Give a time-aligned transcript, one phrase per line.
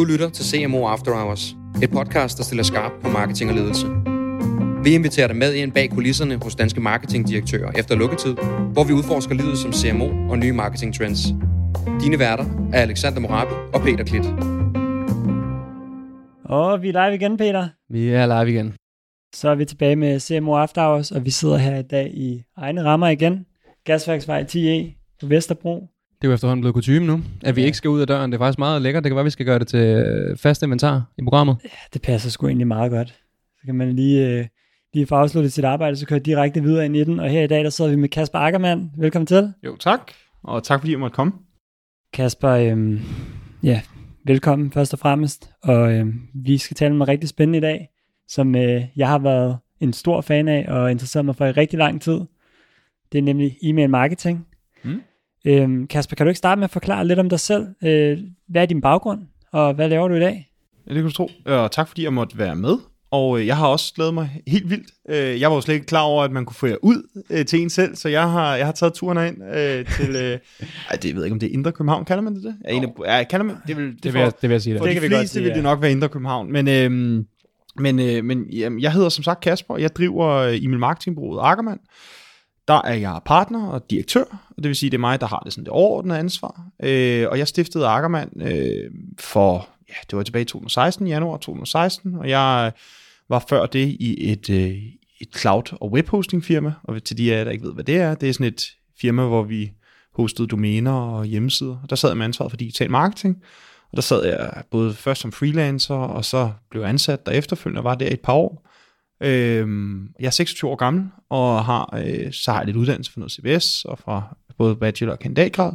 [0.00, 3.86] Du lytter til CMO After Hours, et podcast, der stiller skarp på marketing og ledelse.
[4.84, 8.34] Vi inviterer dig med ind bag kulisserne hos danske marketingdirektører efter lukketid,
[8.72, 11.20] hvor vi udforsker livet som CMO og nye marketing trends.
[12.02, 14.24] Dine værter er Alexander Morabi og Peter Klit.
[16.44, 17.68] Og vi er live igen, Peter.
[17.88, 18.74] Vi er live igen.
[19.34, 22.42] Så er vi tilbage med CMO After Hours, og vi sidder her i dag i
[22.56, 23.46] egne rammer igen.
[23.84, 25.88] Gasværksvej 10E på Vesterbro.
[26.22, 27.66] Det er jo efterhånden blevet kutume nu, at vi Ja.
[27.66, 28.32] ikke skal ud af døren.
[28.32, 29.04] Det er faktisk meget lækkert.
[29.04, 31.56] Det kan være, vi skal gøre det til øh, fast inventar i programmet.
[31.94, 33.08] Det passer sgu egentlig meget godt.
[33.60, 34.46] Så kan man lige, øh,
[34.94, 37.20] lige få afsluttet sit arbejde, så køre direkte videre ind i den.
[37.20, 38.90] Og her i dag, der sidder vi med Kasper Ackermann.
[38.98, 39.52] Velkommen til.
[39.64, 40.12] Jo, tak.
[40.42, 41.32] Og tak fordi jeg måtte komme.
[42.12, 43.00] Kasper, øh,
[43.62, 43.80] ja,
[44.26, 45.50] velkommen først og fremmest.
[45.62, 47.88] Og øh, vi skal tale om noget rigtig spændende i dag,
[48.28, 51.78] som øh, jeg har været en stor fan af og interesseret mig for i rigtig
[51.78, 52.20] lang tid.
[53.12, 54.46] Det er nemlig e-mail marketing.
[55.44, 57.66] Øhm, Kasper, kan du ikke starte med at forklare lidt om dig selv?
[57.82, 58.18] Øh,
[58.48, 59.20] hvad er din baggrund,
[59.52, 60.50] og hvad laver du i dag?
[60.86, 61.30] Ja, det kan du tro.
[61.46, 62.76] Og tak fordi jeg måtte være med.
[63.10, 64.90] Og øh, jeg har også glædet mig helt vildt.
[65.08, 67.46] Øh, jeg var jo slet ikke klar over, at man kunne få jer ud øh,
[67.46, 70.16] til en selv, så jeg har, jeg har taget turen ind øh, til...
[70.16, 70.38] Øh,
[70.90, 72.04] ej, det jeg ved ikke, om det er Indre København.
[72.04, 72.56] Kalder man det det?
[72.68, 74.62] Ja, en af, ja, kalder man, det, vil, det, Det vil, jeg, det vil jeg
[74.62, 74.94] sige For det.
[74.94, 76.52] Det de kan vi godt fleste sige, vil det nok være Indre København.
[76.52, 77.26] Men, øhm,
[77.76, 81.50] men, øh, men jamen, jeg hedder som sagt Kasper, og jeg driver øh, e-mail marketingbureauet
[81.50, 81.80] Ackermann.
[82.70, 84.24] Der er jeg partner og direktør,
[84.56, 86.66] og det vil sige, det er mig, der har det, sådan det overordnede ansvar.
[86.82, 92.14] Øh, og jeg stiftede Ackermann øh, for, ja, det var tilbage i 2016, januar 2016,
[92.14, 92.72] og jeg
[93.28, 94.76] var før det i et, øh,
[95.20, 97.96] et cloud- og webhosting firma, og til de af jer, der ikke ved, hvad det
[97.96, 98.62] er, det er sådan et
[99.00, 99.72] firma, hvor vi
[100.16, 103.36] hostede domæner og hjemmesider, og der sad jeg med ansvaret for digital marketing,
[103.90, 107.84] og der sad jeg både først som freelancer, og så blev ansat der efterfølgende, og
[107.84, 108.69] var der i et par år.
[109.22, 113.20] Øhm, jeg er 26 år gammel, og har, øh, så har jeg lidt uddannelse fra
[113.20, 115.72] noget CBS, og fra både bachelor og kandidatgrad.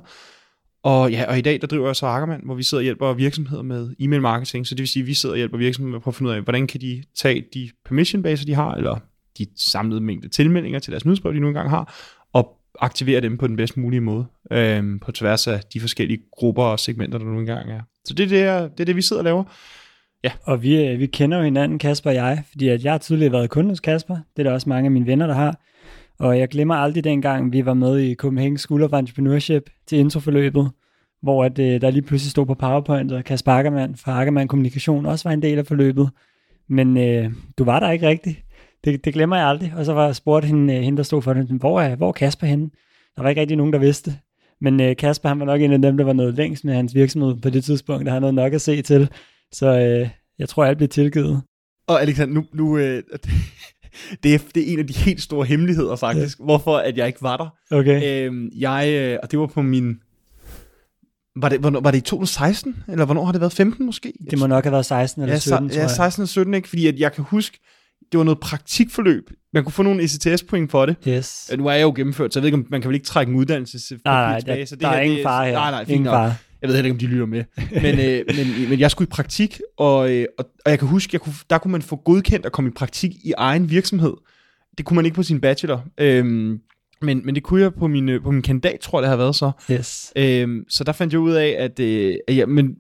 [0.83, 3.13] Og, ja, og i dag der driver jeg så Ackermann, hvor vi sidder og hjælper
[3.13, 4.67] virksomheder med e-mail marketing.
[4.67, 6.35] Så det vil sige, at vi sidder og hjælper virksomheder med at prøve finde ud
[6.35, 8.99] af, hvordan kan de tage de permission baser, de har, eller
[9.37, 11.95] de samlede mængde tilmeldinger til deres nyhedsbrev, de nu engang har,
[12.33, 16.63] og aktivere dem på den bedst mulige måde, øh, på tværs af de forskellige grupper
[16.63, 17.81] og segmenter, der nu engang er.
[18.05, 19.43] Så det er det, det, er det vi sidder og laver.
[20.25, 20.31] Ja.
[20.43, 23.31] Og vi, øh, vi kender jo hinanden, Kasper og jeg, fordi at jeg har tidligere
[23.31, 24.15] været kunde hos Kasper.
[24.15, 25.59] Det er der også mange af mine venner, der har.
[26.19, 30.71] Og jeg glemmer aldrig dengang, vi var med i Copenhagen School of Entrepreneurship til introforløbet,
[31.21, 35.05] hvor at, øh, der lige pludselig stod på PowerPoint, og Kasper Ackermann fra Ackermann Kommunikation
[35.05, 36.09] også var en del af forløbet.
[36.69, 38.39] Men øh, du var der ikke rigtigt.
[38.83, 39.73] Det, det glemmer jeg aldrig.
[39.77, 42.07] Og så var jeg spurgt hende, øh, hende der stod for den, hvor er, hvor
[42.07, 42.69] er Kasper henne?
[43.15, 44.13] Der var ikke rigtig nogen, der vidste.
[44.61, 46.95] Men øh, Kasper, han var nok en af dem, der var noget længst med hans
[46.95, 49.09] virksomhed på det tidspunkt, der havde noget nok at se til.
[49.51, 51.41] Så øh, jeg tror, alt blev tilgivet.
[51.87, 53.03] Og Alexander, nu, nu øh,
[54.23, 56.43] det, er, det er en af de helt store hemmeligheder faktisk, ja.
[56.43, 57.75] hvorfor at jeg ikke var der.
[57.77, 58.25] Okay.
[58.25, 59.99] Øhm, jeg, øh, og det var på min...
[61.37, 62.75] Var det, hvornår, var det i 2016?
[62.87, 63.53] Eller hvornår har det været?
[63.53, 64.13] 15 måske?
[64.29, 65.91] Det må nok have været 16 eller ja, 17, så, tror ja, jeg.
[65.91, 66.69] 16 og 17, ikke?
[66.69, 67.59] Fordi at jeg kan huske,
[68.11, 69.29] det var noget praktikforløb.
[69.53, 70.95] Man kunne få nogle ECTS-point for det.
[71.07, 71.51] Yes.
[71.57, 73.29] Nu er jeg jo gennemført, så jeg ved ikke, om man kan vel ikke trække
[73.29, 74.65] en uddannelse Nej, nej, tilbage.
[74.65, 75.53] så det der her, er ingen det, far her.
[75.53, 76.13] Nej, nej, fint ingen nok.
[76.13, 76.35] far.
[76.65, 77.43] Jeg ved heller ikke, om de lytter med.
[77.81, 81.09] Men, øh, men, men jeg skulle i praktik, og, øh, og, og jeg kan huske,
[81.13, 84.13] jeg kunne, der kunne man få godkendt at komme i praktik i egen virksomhed.
[84.77, 85.85] Det kunne man ikke på sin bachelor.
[85.97, 86.59] Øhm,
[87.01, 89.17] men, men det kunne jeg på min, øh, på min kandidat, tror jeg, det har
[89.17, 89.51] været så.
[89.71, 90.13] Yes.
[90.15, 92.75] Øhm, så der fandt jeg ud af, at, øh, at jeg, men,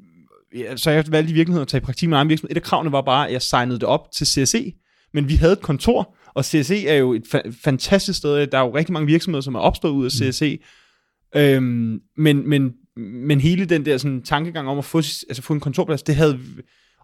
[0.55, 2.51] ja, så jeg valgte i virkeligheden at tage i praktik med egen virksomhed.
[2.51, 4.73] Et af kravene var bare, at jeg signede det op til CSE,
[5.13, 8.47] men vi havde et kontor, og CSE er jo et fa- fantastisk sted.
[8.47, 10.57] Der er jo rigtig mange virksomheder, som er opstået ud af CSE.
[11.35, 15.59] Øhm, men, men, men hele den der sådan, tankegang om at få, altså, få en
[15.59, 16.39] kontorplads, det havde,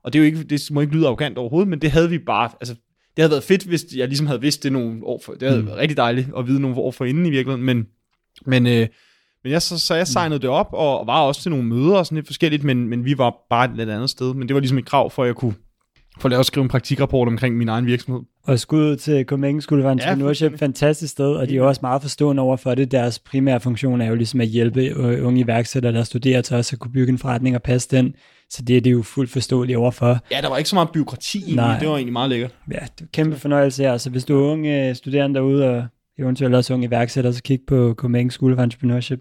[0.03, 2.17] og det, er jo ikke, det må ikke lyde arrogant overhovedet, men det havde vi
[2.17, 2.73] bare, altså,
[3.15, 5.61] det havde været fedt, hvis jeg ligesom havde vidst det nogle år for, det havde
[5.61, 5.67] Mm.
[5.67, 7.85] været rigtig dejligt at vide nogle år for inden i virkeligheden, men,
[8.45, 8.87] men, øh,
[9.43, 11.95] men jeg, så, så jeg signede det op, og, og var også til nogle møder
[11.95, 14.53] og sådan lidt forskelligt, men, men vi var bare et lidt andet sted, men det
[14.53, 15.53] var ligesom et krav for, at jeg kunne
[16.19, 18.21] få lavet at skrive en praktikrapport omkring min egen virksomhed.
[18.43, 20.59] Og skud til Copenhagen School of Entrepreneurship, fuldstændig.
[20.59, 22.91] fantastisk sted, og de er jo også meget forstående over for det.
[22.91, 26.75] Deres primære funktion er jo ligesom at hjælpe øh, unge iværksættere, der studerer til også
[26.75, 28.13] at kunne bygge en forretning og passe den.
[28.49, 30.19] Så det er det jo fuldt forståeligt overfor.
[30.31, 31.79] Ja, der var ikke så meget byråkrati egentlig, Nej.
[31.79, 32.55] det var egentlig meget lækkert.
[32.71, 33.97] Ja, det er en kæmpe fornøjelse her.
[33.97, 35.85] Så hvis du er unge øh, studerende derude, og
[36.19, 39.19] eventuelt også unge iværksættere, så kig på Copenhagen School of Entrepreneurship.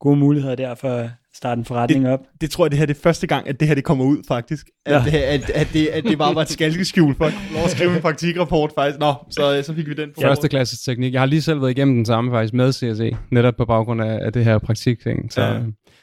[0.00, 2.20] Gode muligheder der for at starte en forretning op.
[2.40, 4.18] det tror jeg, det her er det første gang, at det her det kommer ud,
[4.28, 4.66] faktisk.
[4.86, 5.02] At, Ja.
[5.12, 5.34] ja.
[5.34, 7.32] at, at, det, at det bare var et skalkeskjul for at
[7.64, 8.98] at skrive en praktikrapport, faktisk.
[9.00, 10.20] Nå, så, så fik vi den på.
[10.20, 11.12] Første klasses teknik.
[11.12, 14.18] Jeg har lige selv været igennem den samme faktisk med CSE, netop på baggrund af,
[14.22, 15.32] af det her praktikting.
[15.32, 15.52] Så, Ja.
[15.54, 15.60] ja.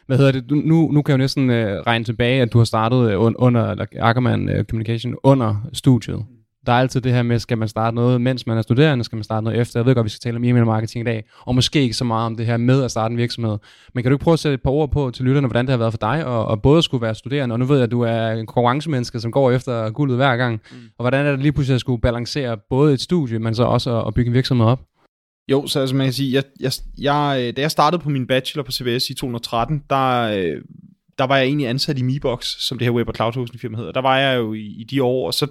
[0.08, 0.50] Hvad hedder det?
[0.50, 3.20] Du- Nu, nu kan jeg jo næsten øh, regne tilbage, at du har startet øh,
[3.22, 6.20] un, under, eller Ackermann øh, Communication under studiet.
[6.66, 9.16] Der er altid det her med, skal man starte noget, mens man er studerende, skal
[9.16, 9.80] man starte noget efter.
[9.80, 12.04] Jeg ved godt, vi skal tale om e-mail marketing i dag, og måske ikke så
[12.04, 13.58] meget om det her med at starte en virksomhed.
[13.94, 15.72] Men kan du ikke prøve at sætte et par ord på til lytterne, hvordan det
[15.72, 17.92] har været for dig, og, og både skulle være studerende, og nu ved jeg, at
[17.92, 20.62] du er en konkurrencemenneske, som går efter guldet hver gang.
[20.72, 20.78] Mm.
[20.98, 24.00] Og hvordan er det lige pludselig at skulle balancere både et studie, men så også
[24.00, 24.80] at, at bygge en virksomhed op?
[25.52, 28.64] Jo, så altså man kan sige, jeg, jeg, jeg, da jeg startede på min bachelor
[28.64, 30.62] på CBS i 2013, der, øh,
[31.18, 33.78] der var jeg egentlig ansat i Mebox, som det her web- og cloud hosting firma
[33.78, 33.92] hedder.
[33.92, 35.48] Der var jeg jo i, i de år, og så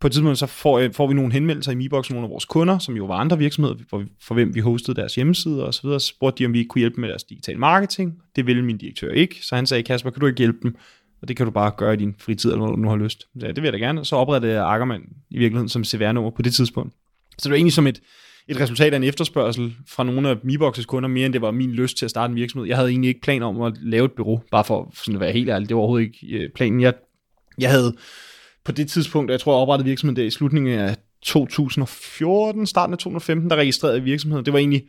[0.00, 2.44] på et tidspunkt så får, øh, får vi nogle henvendelser i Mibox, nogle af vores
[2.44, 5.82] kunder, som jo var andre virksomheder, for, for hvem vi hostede deres hjemmesider og så
[5.82, 8.14] videre, spurgte de, om vi ikke kunne hjælpe med deres digital marketing.
[8.36, 10.76] Det ville min direktør ikke, så han sagde, Kasper, kan du ikke hjælpe dem?
[11.22, 13.20] Og det kan du bare gøre i din fritid, eller når du nu har lyst.
[13.40, 14.04] Så det vil jeg da gerne.
[14.04, 16.94] Så oprettede jeg Ackermann i virkeligheden som CVR-nummer på det tidspunkt.
[17.38, 18.00] Så det var egentlig som et,
[18.48, 21.70] et resultat af en efterspørgsel fra nogle af Miboxes kunder, mere end det var min
[21.72, 22.68] lyst til at starte en virksomhed.
[22.68, 25.32] Jeg havde egentlig ikke plan om at lave et bureau, bare for sådan at være
[25.32, 25.68] helt ærlig.
[25.68, 26.80] Det var overhovedet ikke øh, planen.
[26.80, 26.94] Jeg,
[27.58, 27.96] jeg havde
[28.70, 32.98] på det tidspunkt, jeg tror, jeg oprettede virksomheden der i slutningen af 2014, starten af
[32.98, 34.44] 2015, der registrerede virksomheden.
[34.44, 34.82] Det var egentlig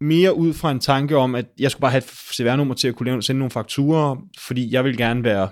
[0.00, 2.96] mere ud fra en tanke om, at jeg skulle bare have et CVR-nummer til at
[2.96, 5.48] kunne sende nogle fakturer, fordi jeg ville gerne være,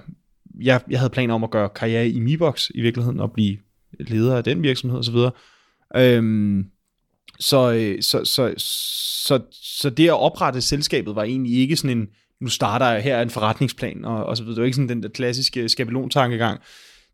[0.61, 3.57] jeg, jeg havde planer om at gøre karriere i Mibox i virkeligheden, og blive
[4.01, 5.17] leder af den virksomhed osv.
[5.97, 6.67] Øhm,
[7.41, 12.07] så, øh, så, så, så, så det at oprette selskabet var egentlig ikke sådan en,
[12.41, 14.55] nu starter jeg, her en forretningsplan, og, og så videre.
[14.55, 16.61] Det var ikke sådan den der klassiske skabelon-tankegang.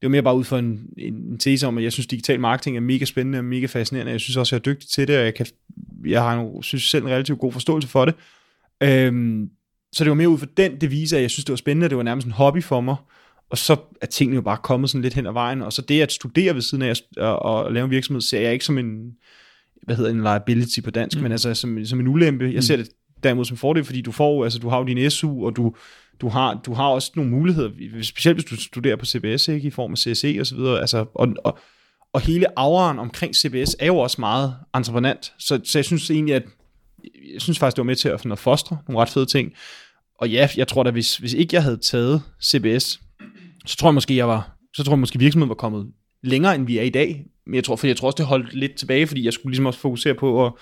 [0.00, 2.76] Det var mere bare ud for en, en tese om, at jeg synes, digital marketing
[2.76, 4.12] er mega spændende og mega fascinerende.
[4.12, 5.46] Jeg synes også, jeg er dygtig til det, og jeg, kan,
[6.06, 8.14] jeg har jo, synes selv en relativt god forståelse for det.
[8.82, 9.50] Øhm,
[9.92, 11.96] så det var mere ud for den devise, at jeg synes, det var spændende, det
[11.96, 12.96] var nærmest en hobby for mig.
[13.50, 15.62] Og så er tingene jo bare kommet sådan lidt hen ad vejen.
[15.62, 18.40] Og så det at studere ved siden af at, at, at lave en virksomhed, ser
[18.40, 19.16] jeg ikke som en,
[19.82, 21.22] hvad hedder en liability på dansk, mm.
[21.22, 22.50] men altså som, som en ulempe.
[22.54, 22.82] Jeg ser mm.
[22.82, 22.92] det
[23.22, 25.74] derimod som fordel, fordi du får, altså du har jo din SU, og du,
[26.20, 27.70] du har, du har også nogle muligheder,
[28.02, 31.06] specielt hvis du studerer på CBS, ikke, i form af CSE og så videre, altså,
[31.14, 31.58] og, og,
[32.12, 36.34] og hele auraen omkring CBS er jo også meget entreprenant, så, så jeg synes egentlig,
[36.34, 36.42] at
[37.32, 39.52] jeg synes faktisk, det var med til at, at fostre nogle ret fede ting,
[40.18, 43.00] og ja, jeg tror da, hvis, hvis ikke jeg havde taget CBS,
[43.66, 45.92] så tror jeg måske, jeg var, så tror jeg måske virksomheden var kommet
[46.22, 48.54] længere, end vi er i dag, men jeg tror, for jeg tror også, det holdt
[48.54, 50.52] lidt tilbage, fordi jeg skulle ligesom også fokusere på at,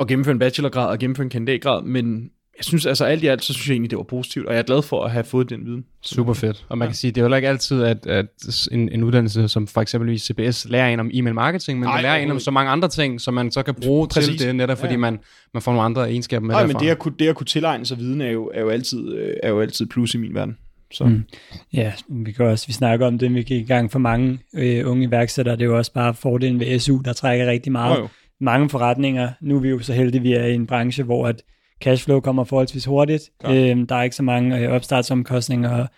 [0.00, 3.44] at gennemføre en bachelorgrad og gennemføre en kandidatgrad, men jeg synes altså alt i alt,
[3.44, 5.50] så synes jeg egentlig, det var positivt, og jeg er glad for at have fået
[5.50, 5.84] den viden.
[6.02, 6.66] Super fedt.
[6.68, 6.90] Og man ja.
[6.90, 8.26] kan sige, det er jo ikke altid, at, at
[8.72, 12.02] en, en uddannelse som for eksempelvis CBS lærer en om e-mail marketing, men Ej, man
[12.02, 14.36] lærer en om så mange andre ting, som man så kan bruge Præcis.
[14.36, 14.98] til det, netop fordi ja.
[14.98, 15.18] man,
[15.54, 17.86] man får nogle andre egenskaber med Nej, men det at, kunne, det at kunne tilegne
[17.86, 20.56] sig viden er jo, er jo, altid, øh, er jo altid plus i min verden.
[20.92, 21.04] Så.
[21.04, 21.24] Mm.
[21.72, 24.90] Ja, vi kan også, vi snakker om det, vi gik i gang for mange øh,
[24.90, 27.96] unge iværksættere, det er jo også bare fordelen ved SU, der trækker rigtig meget.
[27.96, 28.08] Oh, jo.
[28.40, 31.26] Mange forretninger, nu er vi jo så heldige, at vi er i en branche, hvor
[31.26, 31.42] at
[31.80, 33.30] cashflow kommer forholdsvis hurtigt.
[33.46, 35.88] Øhm, der er ikke så mange øh, opstartsomkostninger, og,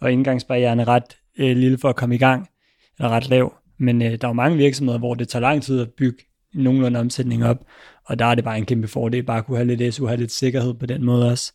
[0.00, 2.48] og indgangsbarrieren er ret øh, lille for at komme i gang,
[2.98, 3.54] eller ret lav.
[3.78, 6.18] Men øh, der er jo mange virksomheder, hvor det tager lang tid at bygge
[6.54, 7.64] nogenlunde omsætning op,
[8.06, 10.20] og der er det bare en kæmpe fordel, bare at kunne have lidt SU, have
[10.20, 11.52] lidt sikkerhed på den måde også.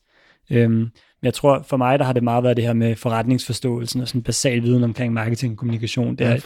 [0.52, 0.90] Øhm,
[1.22, 4.08] men jeg tror, for mig, der har det meget været det her med forretningsforståelsen og
[4.08, 6.16] sådan basal viden omkring marketing og kommunikation.
[6.16, 6.38] Det har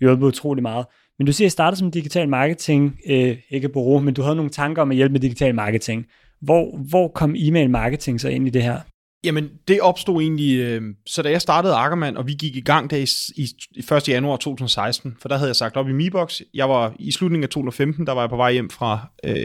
[0.00, 0.86] hjulpet utrolig meget.
[1.18, 4.36] Men du siger, at I startede som digital marketing, øh, ikke bureau, men du havde
[4.36, 6.06] nogle tanker om at hjælpe med digital marketing.
[6.40, 8.80] Hvor, hvor kom e-mail marketing så ind i det her?
[9.24, 12.90] Jamen, det opstod egentlig, øh, så da jeg startede Ackermann, og vi gik i gang
[12.90, 13.06] der i,
[13.36, 14.08] i, i 1.
[14.08, 16.40] januar 2016, for der havde jeg sagt op i Mibox.
[16.54, 19.36] Jeg var i slutningen af 2015, der var jeg på vej hjem fra øh,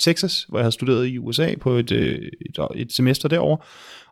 [0.00, 3.58] Texas, hvor jeg havde studeret i USA på et, øh, et, et semester derovre.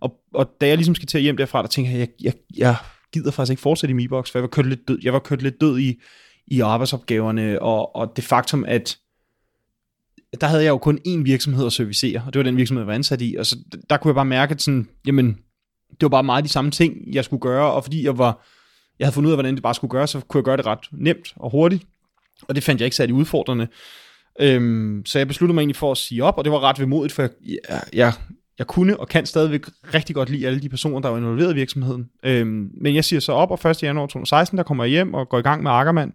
[0.01, 2.77] Og, og da jeg ligesom skal til hjem derfra, der tænkte jeg, jeg, jeg, jeg
[3.13, 5.43] gider faktisk ikke fortsætte i Mibox, for jeg var kørt lidt død, jeg var kørt
[5.43, 6.01] lidt død i,
[6.47, 8.99] i arbejdsopgaverne, og, og det faktum, at
[10.41, 12.87] der havde jeg jo kun én virksomhed at servicere, og det var den virksomhed, jeg
[12.87, 13.57] var ansat i, og så
[13.91, 15.27] der kunne jeg bare mærke, at sådan, jamen,
[15.91, 18.47] det var bare meget de samme ting, jeg skulle gøre, og fordi jeg var,
[18.99, 20.67] jeg havde fundet ud af, hvordan det bare skulle gøre, så kunne jeg gøre det
[20.67, 21.85] ret nemt og hurtigt,
[22.43, 23.69] og det fandt jeg ikke særlig udfordrende.
[24.41, 27.13] Øhm, så jeg besluttede mig egentlig for at sige op, og det var ret vemodigt,
[27.13, 27.31] for jeg,
[27.69, 28.13] jeg, jeg,
[28.59, 31.55] jeg kunne og kan stadigvæk rigtig godt lide alle de personer, der var involveret i
[31.55, 32.11] virksomheden.
[32.25, 33.83] Øhm, men jeg siger så op, og 1.
[33.83, 36.13] januar 2016, der kommer jeg hjem og går i gang med Ackermann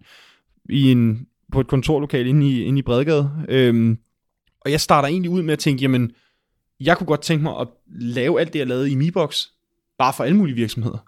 [0.70, 3.30] i en, på et kontorlokal inde i, inde i Bredgade.
[3.48, 3.98] Øhm,
[4.60, 6.12] og jeg starter egentlig ud med at tænke, jamen,
[6.80, 9.46] jeg kunne godt tænke mig at lave alt det, jeg lavede i Mibox,
[9.98, 11.06] bare for alle mulige virksomheder.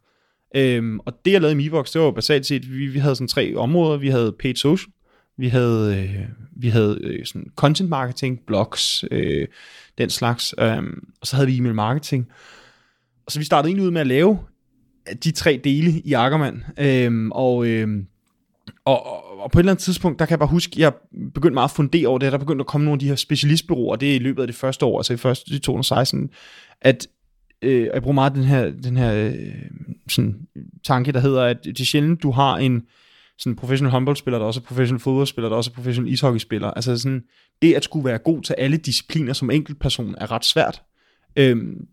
[0.56, 3.16] Øhm, og det, jeg lavede i Mibox, det var jo basalt set, vi, vi havde
[3.16, 3.98] sådan tre områder.
[3.98, 4.92] Vi havde paid social,
[5.36, 9.46] vi havde, øh, vi havde øh, sådan content marketing, blogs, øh,
[9.98, 10.82] den slags, øh,
[11.20, 12.28] og så havde vi e-mail marketing.
[13.26, 14.38] Og så vi startede egentlig ud med at lave
[15.24, 17.88] de tre dele i Ackermann, øh, og, øh,
[18.84, 20.92] og, og, og på et eller andet tidspunkt, der kan jeg bare huske, jeg
[21.34, 23.96] begyndte meget at fundere over det, der begyndte at komme nogle af de her specialistbyråer,
[23.96, 26.30] det er i løbet af det første år, altså i første, i 2016,
[26.80, 27.06] at
[27.62, 29.54] øh, jeg bruger meget den her, den her øh,
[30.08, 30.46] sådan,
[30.84, 32.82] tanke, der hedder, at det er sjældent, du har en
[33.38, 36.70] sådan professionel håndboldspiller, der også er professionel fodboldspiller, der også er professionel ishockeyspiller.
[36.70, 37.22] Altså sådan,
[37.62, 40.82] det at skulle være god til alle discipliner som enkeltperson er ret svært.
[41.36, 41.86] Øhm,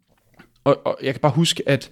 [0.63, 1.91] og, og jeg kan bare huske, at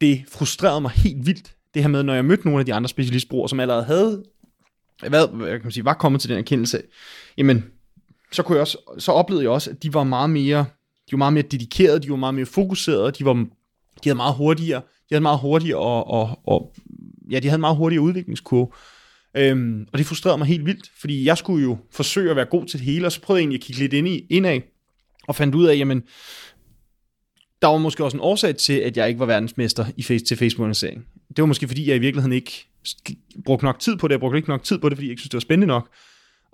[0.00, 2.88] det frustrerede mig helt vildt, det her med, når jeg mødte nogle af de andre
[2.88, 4.24] specialistbrugere, som allerede havde,
[5.08, 6.82] hvad, jeg kan sige, var kommet til den erkendelse,
[7.38, 7.64] jamen,
[8.32, 10.58] så, kunne jeg også, så oplevede jeg også, at de var meget mere,
[11.06, 13.48] de var meget mere dedikerede, de var meget mere fokuserede, de var, de
[14.04, 16.74] havde meget hurtigere, de havde meget hurtigere og, og, og
[17.30, 18.68] ja, de havde en meget hurtigere udviklingskurve.
[19.36, 22.66] Øhm, og det frustrerede mig helt vildt, fordi jeg skulle jo forsøge at være god
[22.66, 24.60] til det hele, og så prøvede jeg egentlig at kigge lidt ind i, indad,
[25.28, 26.02] og fandt ud af, jamen,
[27.62, 30.36] der var måske også en årsag til, at jeg ikke var verdensmester i face til
[30.36, 31.06] facebook annoncering
[31.36, 32.66] det var måske fordi, jeg i virkeligheden ikke
[33.44, 34.12] brugte nok tid på det.
[34.12, 35.88] Jeg brugte ikke nok tid på det, fordi jeg ikke synes, det var spændende nok.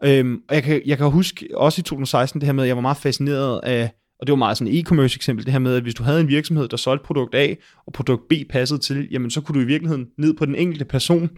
[0.05, 2.77] Øhm, og jeg kan, jeg kan huske også i 2016 det her med, at jeg
[2.77, 3.91] var meget fascineret af,
[4.21, 6.21] og det var meget sådan et e-commerce eksempel, det her med, at hvis du havde
[6.21, 7.55] en virksomhed, der solgte produkt A,
[7.87, 10.85] og produkt B passede til, jamen så kunne du i virkeligheden ned på den enkelte
[10.85, 11.31] person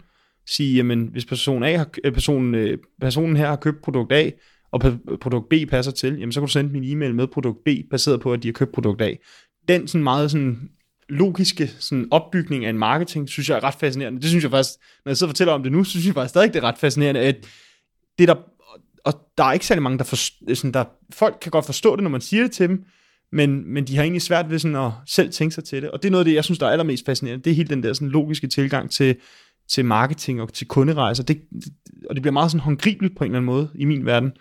[0.47, 4.29] sige, jamen hvis person A har, øh, personen, øh, personen her har købt produkt A,
[4.71, 4.81] og
[5.21, 8.21] produkt B passer til, jamen så kan du sende min e-mail med produkt B, baseret
[8.21, 9.13] på, at de har købt produkt A
[9.69, 10.69] den sådan meget sådan
[11.09, 14.21] logiske sådan opbygning af en marketing, synes jeg er ret fascinerende.
[14.21, 16.13] Det synes jeg faktisk, når jeg sidder og fortæller om det nu, så synes jeg
[16.13, 17.35] faktisk stadig, det er ret fascinerende, at
[18.19, 18.35] det der,
[19.05, 20.15] og der er ikke særlig mange, der, for,
[20.55, 22.83] sådan, der folk kan godt forstå det, når man siger det til dem,
[23.31, 25.91] men, men de har egentlig svært ved sådan at selv tænke sig til det.
[25.91, 27.43] Og det er noget af det, jeg synes, der er allermest fascinerende.
[27.43, 29.15] Det er hele den der sådan logiske tilgang til,
[29.69, 31.23] til marketing og til kunderejser.
[31.23, 31.41] Det,
[32.09, 34.31] og det bliver meget sådan håndgribeligt på en eller anden måde i min verden.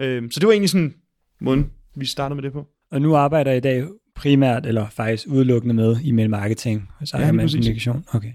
[0.00, 0.94] Øh, så det var egentlig sådan
[1.40, 2.66] måden, vi startede med det på.
[2.90, 3.84] Og nu arbejder jeg i dag
[4.20, 8.04] primært, eller faktisk udelukkende med e-mail marketing, så ja, man kommunikation.
[8.14, 8.32] Okay.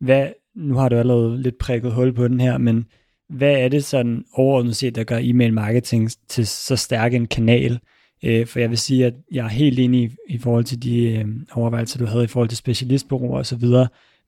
[0.00, 2.84] Hvad, nu har du allerede lidt prikket hul på den her, men
[3.28, 7.78] hvad er det sådan overordnet set, der gør e-mail marketing til så stærk en kanal?
[8.24, 11.12] Øh, for jeg vil sige, at jeg er helt enig i, i forhold til de
[11.12, 13.64] øh, overvejelser, du havde i forhold til specialistbureauer osv.,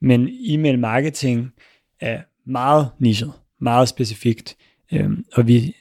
[0.00, 1.50] men e-mail marketing
[2.00, 4.56] er meget nichet, meget specifikt,
[4.92, 5.74] øh, og vi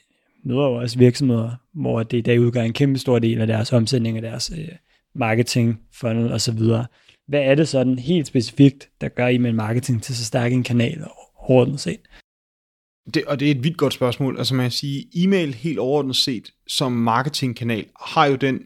[0.44, 3.72] møder jo også virksomheder, hvor det i dag udgør en kæmpe stor del af deres
[3.72, 4.68] omsætning og deres øh,
[5.14, 6.58] marketing, funnel osv.
[7.28, 11.04] Hvad er det sådan helt specifikt, der gør e-mail marketing til så stærk en kanal
[11.36, 12.00] overordnet set?
[13.14, 14.38] Det, og det er et vidt godt spørgsmål.
[14.38, 18.62] Altså man kan sige, e-mail helt overordnet set som marketingkanal har jo den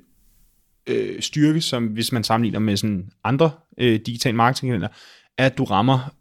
[0.86, 4.88] øh, styrke, som hvis man sammenligner med sådan andre øh, digitale marketingkanaler,
[5.38, 6.14] at du rammer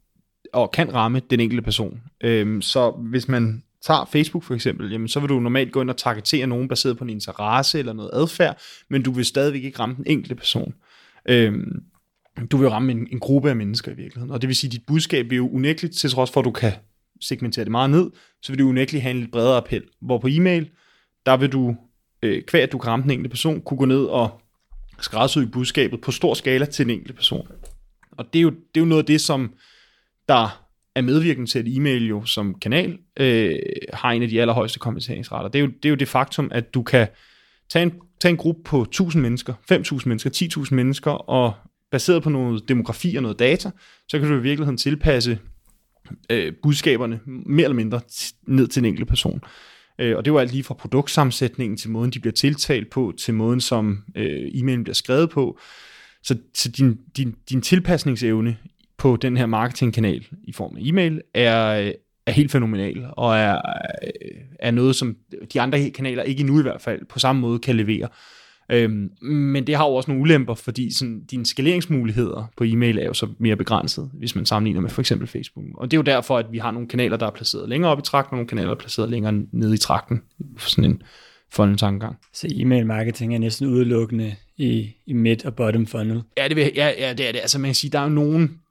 [0.54, 2.02] og kan ramme den enkelte person.
[2.24, 5.90] Øhm, så hvis man tager Facebook for eksempel, jamen så vil du normalt gå ind
[5.90, 9.80] og targetere nogen baseret på en interesse eller noget adfærd, men du vil stadigvæk ikke
[9.80, 10.74] ramme den enkelte person.
[11.30, 11.84] Øhm,
[12.52, 14.72] du vil ramme en, en gruppe af mennesker i virkeligheden, og det vil sige, at
[14.72, 16.74] dit budskab vil jo unægteligt, til trods for at du kan
[17.22, 18.10] segmentere det meget ned,
[18.42, 20.70] så vil du unægteligt have en lidt bredere appel, hvor på e-mail,
[21.26, 21.76] der vil du,
[22.24, 24.42] øh, hver at du kan ramme den enkelte person, kunne gå ned og
[25.00, 27.48] skræddersy budskabet på stor skala til den enkelte person.
[28.12, 29.54] Og det er jo, det er jo noget af det, som
[30.30, 30.61] der
[30.96, 33.56] er medvirkende til, at e-mail jo som kanal øh,
[33.94, 35.50] har en af de allerhøjeste konverteringsrater.
[35.50, 37.08] Det er, jo, det er jo det faktum, at du kan
[37.70, 40.30] tage en, tage en gruppe på 1000 mennesker, 5000 mennesker,
[40.66, 41.54] 10.000 mennesker, og
[41.92, 43.72] baseret på noget demografi og noget data,
[44.08, 45.40] så kan du i virkeligheden tilpasse
[46.30, 48.02] øh, budskaberne mere eller mindre
[48.48, 49.42] ned til en enkelt person.
[50.00, 53.14] Øh, og det er jo alt lige fra produktsammensætningen til måden, de bliver tiltalt på,
[53.18, 55.60] til måden, som øh, e-mailen bliver skrevet på.
[56.24, 58.58] Så, så din, din, din tilpasningsevne
[59.02, 61.92] på den her marketingkanal i form af e-mail er,
[62.26, 63.62] er helt fænomenal, og er,
[64.60, 65.16] er noget, som
[65.54, 68.08] de andre kanaler ikke endnu i hvert fald på samme måde kan levere.
[68.72, 73.06] Øhm, men det har jo også nogle ulemper, fordi sådan, dine skaleringsmuligheder på e-mail er
[73.06, 75.66] jo så mere begrænset, hvis man sammenligner med for eksempel Facebook.
[75.74, 78.00] Og det er jo derfor, at vi har nogle kanaler, der er placeret længere op
[78.00, 80.22] i trakten, og nogle kanaler, der er placeret længere nede i trakten,
[80.58, 81.02] sådan en
[81.52, 82.16] funnel tankegang.
[82.34, 86.22] Så e-mail marketing er næsten udelukkende i, i mid- og bottom funnel?
[86.38, 87.40] Ja, det, vil, ja, ja, det er det.
[87.40, 88.62] Altså man kan sige, der er jo nogen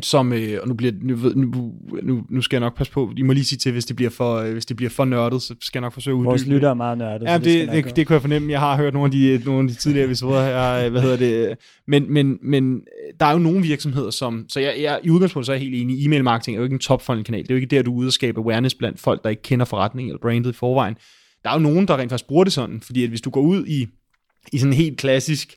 [0.00, 1.72] som, øh, og nu, bliver, nu, nu,
[2.02, 4.10] nu, nu skal jeg nok passe på, I må lige sige til, hvis det bliver
[4.10, 6.46] for, øh, hvis det bliver for nørdet, så skal jeg nok forsøge at uddybe Vores
[6.46, 7.26] lytter er meget nørdet.
[7.26, 8.52] Ja, det, det, det, det, det kunne jeg fornemme.
[8.52, 11.58] Jeg har hørt nogle af de, nogle af de tidligere episoder her, hvad hedder det,
[11.86, 12.80] men, men, men
[13.20, 15.74] der er jo nogle virksomheder, som, så jeg, jeg, i udgangspunktet så er jeg helt
[15.74, 17.82] enig, e-mail marketing er jo ikke en top funnel kanal, det er jo ikke der,
[17.82, 20.54] du er ude og skabe awareness blandt folk, der ikke kender forretningen eller brandet i
[20.54, 20.94] forvejen.
[21.44, 23.40] Der er jo nogen, der rent faktisk bruger det sådan, fordi at hvis du går
[23.40, 23.86] ud i,
[24.52, 25.54] i sådan en helt klassisk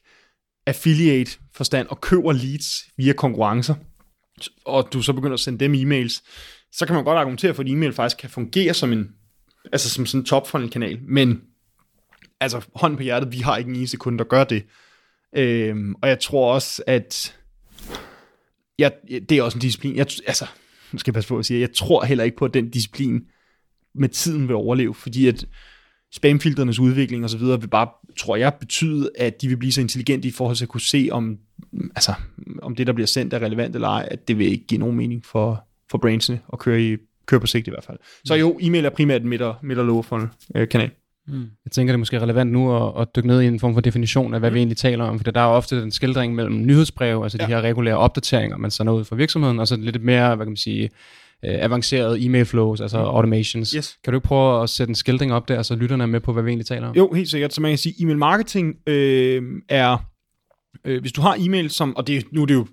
[0.68, 3.75] affiliate forstand og køber leads via konkurrencer,
[4.65, 6.24] og du så begynder at sende dem e-mails,
[6.72, 9.10] så kan man godt argumentere for, at e-mail faktisk kan fungere som en,
[9.72, 11.42] altså som sådan en top funnel kanal, men
[12.39, 14.65] altså hånd på hjertet, vi har ikke en eneste kunde, der gør det.
[15.38, 17.38] Øhm, og jeg tror også, at
[18.80, 18.92] jeg,
[19.30, 20.46] det er også en disciplin, jeg, altså,
[20.92, 23.22] nu skal jeg passe på at sige, jeg tror heller ikke på, at den disciplin
[23.96, 25.46] med tiden vil overleve, fordi at
[26.15, 29.81] spamfilternes udvikling og så videre vil bare, tror jeg, betyde, at de vil blive så
[29.81, 31.38] intelligente i forhold til at kunne se, om,
[31.95, 32.13] altså,
[32.62, 34.95] om det, der bliver sendt, er relevant eller ej, at det vil ikke give nogen
[34.95, 37.98] mening for, for brainsene at køre i køre på sigt i hvert fald.
[38.25, 40.89] Så jo, e-mail er primært midt- og, midt- og lower funnel øh, kanal.
[41.27, 41.41] Mm.
[41.65, 43.81] Jeg tænker, det er måske relevant nu at, at dykke ned i en form for
[43.81, 47.24] definition af, hvad vi egentlig taler om, for der er ofte en skildring mellem nyhedsbreve,
[47.24, 47.45] altså ja.
[47.45, 50.51] de her regulære opdateringer, man sender ud fra virksomheden, og så lidt mere, hvad kan
[50.51, 50.89] man sige,
[51.48, 53.04] øh, avancerede e-mail flows, altså mm.
[53.04, 53.72] automations.
[53.72, 53.98] Yes.
[54.04, 56.34] Kan du ikke prøve at sætte en skildring op der, så lytterne er med på,
[56.34, 56.96] hvad vi egentlig taler om?
[56.96, 57.54] Jo, helt sikkert.
[57.54, 59.98] Så man kan sige, e-mail marketing øh, er,
[60.86, 62.68] øh, hvis du har e-mail som, og det, nu er det jo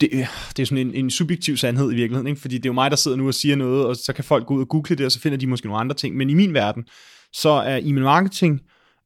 [0.00, 0.10] det,
[0.56, 2.40] det er sådan en, en subjektiv sandhed i virkeligheden, ikke?
[2.40, 4.46] fordi det er jo mig, der sidder nu og siger noget, og så kan folk
[4.46, 6.16] gå ud og google det, og så finder de måske nogle andre ting.
[6.16, 6.84] Men i min verden,
[7.32, 8.60] så er e-mail marketing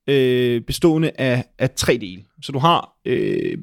[0.09, 2.25] øh, bestående af, af tre dele.
[2.43, 3.59] Så du har øh,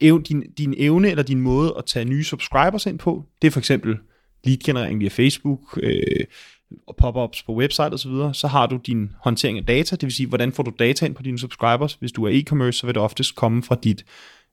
[0.00, 3.24] ev, din, din evne eller din måde at tage nye subscribers ind på.
[3.42, 3.96] Det er for eksempel
[4.44, 6.24] lead-generering via Facebook, øh,
[6.86, 10.12] og pop-ups på website osv., så, så har du din håndtering af data, det vil
[10.12, 11.94] sige, hvordan får du data ind på dine subscribers.
[11.94, 14.04] Hvis du er e-commerce, så vil det oftest komme fra dit,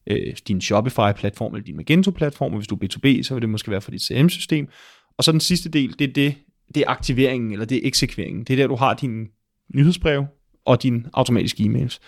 [0.08, 3.72] øh, din Shopify-platform eller din Magento-platform, og hvis du er B2B, så vil det måske
[3.72, 4.68] være fra dit CRM-system.
[5.18, 6.36] Og så den sidste del, det er, det,
[6.76, 8.44] det er aktiveringen, eller det er eksekveringen.
[8.44, 9.28] Det er der, du har din
[9.74, 10.26] nyhedsbrev
[10.66, 12.00] og dine automatiske e-mails.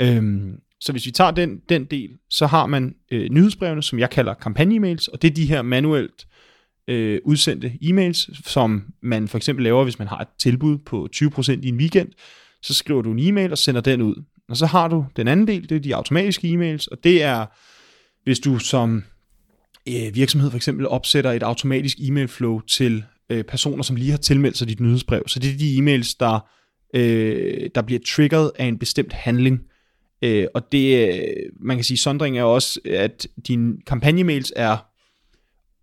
[0.00, 4.10] Øhm, så hvis vi tager den, den del, så har man øh, nyhedsbrevene, som jeg
[4.10, 6.37] kalder kampagne-mails, og det er de her manuelt øh,
[6.88, 11.52] øh, udsendte e-mails, som man for eksempel laver, hvis man har et tilbud på 20%
[11.62, 12.08] i en weekend,
[12.62, 14.24] så skriver du en e-mail og sender den ud.
[14.48, 17.46] Og så har du den anden del, det er de automatiske e-mails, og det er,
[18.24, 19.04] hvis du som
[19.88, 24.18] øh, virksomhed for eksempel opsætter et automatisk e-mail flow til øh, personer, som lige har
[24.18, 25.22] tilmeldt sig dit nyhedsbrev.
[25.26, 26.48] Så det er de e-mails, der,
[26.94, 29.60] øh, der bliver triggeret af en bestemt handling.
[30.22, 31.22] Øh, og det, øh,
[31.60, 34.87] man kan sige, sondring er også, at dine kampagne-mails er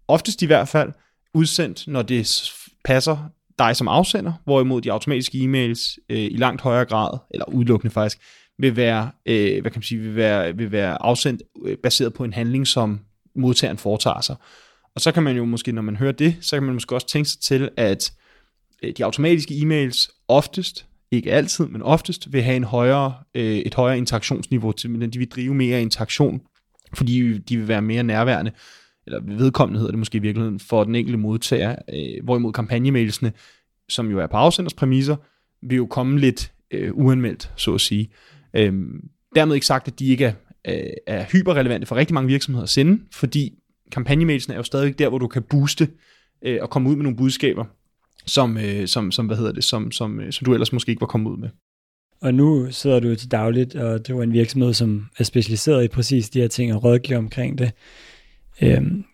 [0.07, 0.91] oftest i hvert fald
[1.33, 2.51] udsendt, når det
[2.85, 7.93] passer dig som afsender, hvorimod de automatiske e-mails øh, i langt højere grad, eller udelukkende
[7.93, 8.17] faktisk,
[8.59, 12.23] vil være, øh, hvad kan man sige, vil være, vil være afsendt øh, baseret på
[12.23, 12.99] en handling, som
[13.35, 14.35] modtageren foretager sig.
[14.95, 17.07] Og så kan man jo måske, når man hører det, så kan man måske også
[17.07, 18.13] tænke sig til, at
[18.83, 23.73] øh, de automatiske e-mails oftest, ikke altid, men oftest, vil have en højere, øh, et
[23.73, 26.41] højere interaktionsniveau, til, men de vil drive mere interaktion,
[26.93, 28.51] fordi de vil være mere nærværende,
[29.07, 33.33] eller vedkommende hedder det måske i virkeligheden, for den enkelte modtager, øh, hvorimod kampagnemailsene,
[33.89, 35.15] som jo er på afsenders præmisser,
[35.61, 38.09] vil jo komme lidt øh, uanmeldt, så at sige.
[38.53, 38.73] Øh,
[39.35, 40.33] dermed ikke sagt, at de ikke er,
[40.67, 43.53] øh, er hyperrelevante for rigtig mange virksomheder at sende, fordi
[43.91, 45.89] kampagnemailsene er jo stadig der, hvor du kan booste
[46.41, 47.65] øh, og komme ud med nogle budskaber,
[48.25, 51.01] som, øh, som, som, hvad hedder det, som, som, øh, som du ellers måske ikke
[51.01, 51.49] var kommet ud med.
[52.21, 56.29] Og nu sidder du til dagligt og driver en virksomhed, som er specialiseret i præcis
[56.29, 57.71] de her ting og rådgiver omkring det.
[58.61, 59.05] Øhm,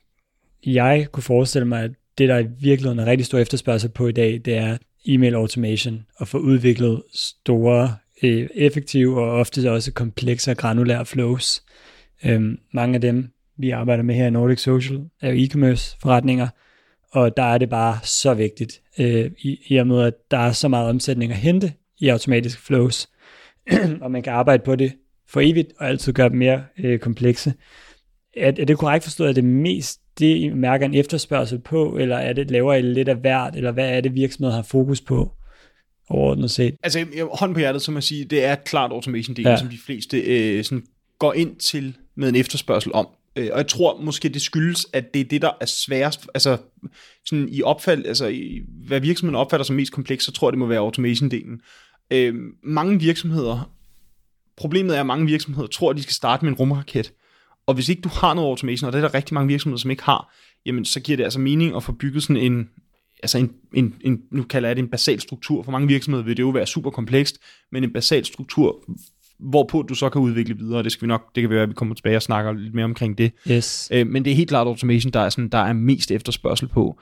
[0.66, 4.12] jeg kunne forestille mig, at det, der i virkeligheden er rigtig stor efterspørgsel på i
[4.12, 10.52] dag, det er e-mail automation og få udviklet store, øh, effektive og ofte også komplekse
[10.52, 11.64] og granulære flows.
[12.26, 16.48] Øhm, mange af dem, vi arbejder med her i Nordic Social, er jo e-commerce forretninger,
[17.12, 20.52] og der er det bare så vigtigt, øh, i, i og med, at der er
[20.52, 23.10] så meget omsætning at hente i automatiske flows,
[24.02, 24.94] og man kan arbejde på det
[25.28, 27.54] for evigt, og altid gøre dem mere øh, komplekse.
[28.38, 32.34] Er, er det korrekt forstået, at det mest det mærker en efterspørgsel på, eller er
[32.34, 35.32] det laver I lidt af hvert, eller hvad er det virksomheden har fokus på
[36.10, 36.76] overordnet set?
[36.84, 39.50] Altså, hånd på hjertet, som man siger, det er klart automation-delen, Ja.
[39.50, 39.58] ja.
[39.58, 40.84] som de fleste øh, sådan,
[41.20, 43.08] går ind til med en efterspørgsel om.
[43.36, 46.58] Øh, og jeg tror måske, det skyldes, at det er det, der er sværest, altså
[47.26, 50.60] sådan i opfald, altså i, hvad virksomheden opfatter som mest kompleks, så tror jeg, det
[50.60, 51.62] må være automation-delen.
[52.12, 53.72] Øh, mange virksomheder,
[54.58, 57.14] problemet er, at mange virksomheder tror, at de skal starte med en rumraket.
[57.72, 59.92] Og hvis ikke du har noget automation, og det er der rigtig mange virksomheder, som
[59.92, 60.34] ikke har,
[60.66, 62.70] jamen så giver det altså mening at få bygget sådan en,
[63.24, 65.64] altså en, en, en, nu kalder jeg det en basal struktur.
[65.64, 67.38] For mange virksomheder vil det jo være super komplekst,
[67.72, 68.84] men en basal struktur,
[69.40, 70.84] hvorpå du så kan udvikle videre.
[70.84, 72.86] Det skal vi nok, det kan være, at vi kommer tilbage og snakker lidt mere
[72.86, 73.32] omkring det.
[73.52, 73.90] Yes.
[73.94, 77.00] Øh, men det er helt klart automation, der er, sådan, der er mest efterspørgsel på.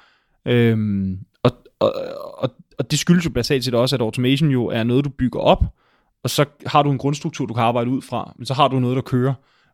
[0.47, 1.93] Øhm, og, og,
[2.37, 5.39] og, og det skyldes jo basalt set også, at automation jo er noget, du bygger
[5.39, 5.63] op,
[6.23, 8.79] og så har du en grundstruktur, du kan arbejde ud fra, men så har du
[8.79, 9.33] noget, der kører.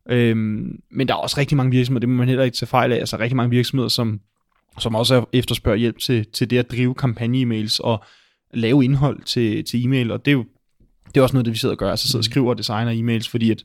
[0.09, 2.91] Øhm, men der er også rigtig mange virksomheder, det må man heller ikke tage fejl
[2.91, 4.19] af, altså rigtig mange virksomheder, som,
[4.79, 8.03] som også er- efterspørger hjælp til, til det at drive kampagne-e-mails og
[8.53, 10.45] lave indhold til, til e-mail, og det er jo
[11.05, 12.91] det er også noget, det vi sidder og gør, altså sidder og skriver og designer
[12.91, 13.63] e-mails, fordi at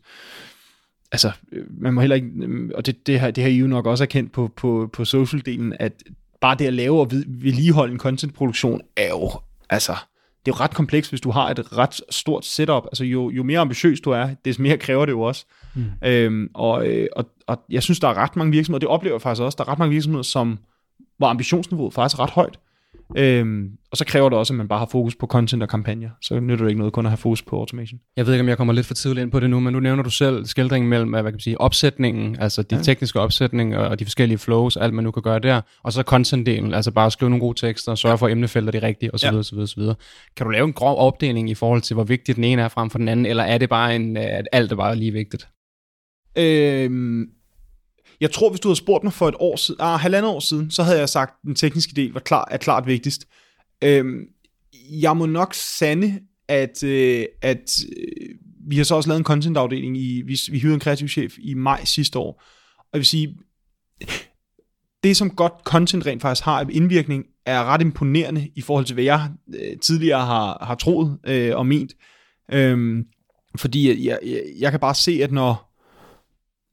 [1.12, 2.30] altså, øh, man må heller ikke,
[2.74, 5.72] og det, det, har, det har I jo nok også erkendt på, på, på social-delen,
[5.80, 6.02] at
[6.40, 9.30] bare det at lave og ved- vedligeholde en contentproduktion er jo,
[9.70, 9.92] altså,
[10.46, 12.84] det er jo ret komplekst, hvis du har et ret stort setup.
[12.86, 15.46] Altså, jo, jo mere ambitiøs du er, des mere kræver det jo også.
[15.74, 15.84] Mm.
[16.04, 19.22] Øhm, og, øh, og, og jeg synes, der er ret mange virksomheder, det oplever jeg
[19.22, 20.58] faktisk også, der er ret mange virksomheder, som,
[21.18, 22.58] hvor ambitionsniveauet faktisk er ret højt.
[23.16, 26.08] Øhm, og så kræver det også, at man bare har fokus på content og kampagner.
[26.22, 28.00] Så nytter det ikke noget kun at have fokus på automation.
[28.16, 29.80] Jeg ved ikke, om jeg kommer lidt for tidligt ind på det nu, men nu
[29.80, 32.82] nævner du selv skildringen mellem hvad kan man sige, opsætningen, altså de ja.
[32.82, 36.74] tekniske opsætning og de forskellige flows, alt man nu kan gøre der, og så content-delen,
[36.74, 39.26] altså bare skrive nogle gode tekster, sørge for, at emnefelter er de rigtige, osv.
[39.26, 39.38] Ja.
[39.38, 39.82] osv., osv.
[40.36, 42.90] Kan du lave en grov opdeling i forhold til, hvor vigtig den ene er frem
[42.90, 45.48] for den anden, eller er det bare en, at alt er bare lige vigtigt?
[46.36, 47.28] Øhm,
[48.20, 50.70] jeg tror, hvis du havde spurgt mig for et år siden, ah, halvandet år siden,
[50.70, 53.26] så havde jeg sagt, at den tekniske del var klar, er klart vigtigst.
[53.84, 54.24] Øhm,
[54.90, 58.28] jeg må nok sande, at, øh, at øh,
[58.68, 61.54] vi har så også lavet en contentafdeling, i, vi, vi hyrede en kreativ chef i
[61.54, 62.42] maj sidste år.
[62.78, 63.36] Og jeg vil sige,
[65.04, 68.94] det som godt content rent faktisk har af indvirkning, er ret imponerende i forhold til,
[68.94, 71.92] hvad jeg øh, tidligere har, har troet øh, og ment.
[72.52, 73.04] Øhm,
[73.56, 75.69] fordi jeg, jeg, jeg kan bare se, at når,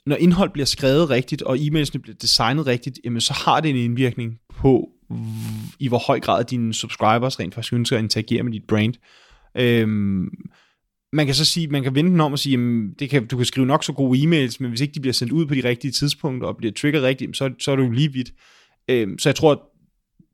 [0.07, 3.75] når indhold bliver skrevet rigtigt, og e-mailsene bliver designet rigtigt, jamen så har det en
[3.75, 4.89] indvirkning på,
[5.79, 8.93] i hvor høj grad dine subscribers rent faktisk ønsker at interagere med dit brand.
[9.57, 10.27] Øhm,
[11.13, 13.37] man kan så sige, man kan vende den om og sige, jamen, det kan, du
[13.37, 15.63] kan skrive nok så gode e-mails, men hvis ikke de bliver sendt ud på de
[15.63, 18.31] rigtige tidspunkter og bliver trigget rigtigt, så, så er du lige vidt.
[18.89, 19.59] Øhm, så jeg tror, at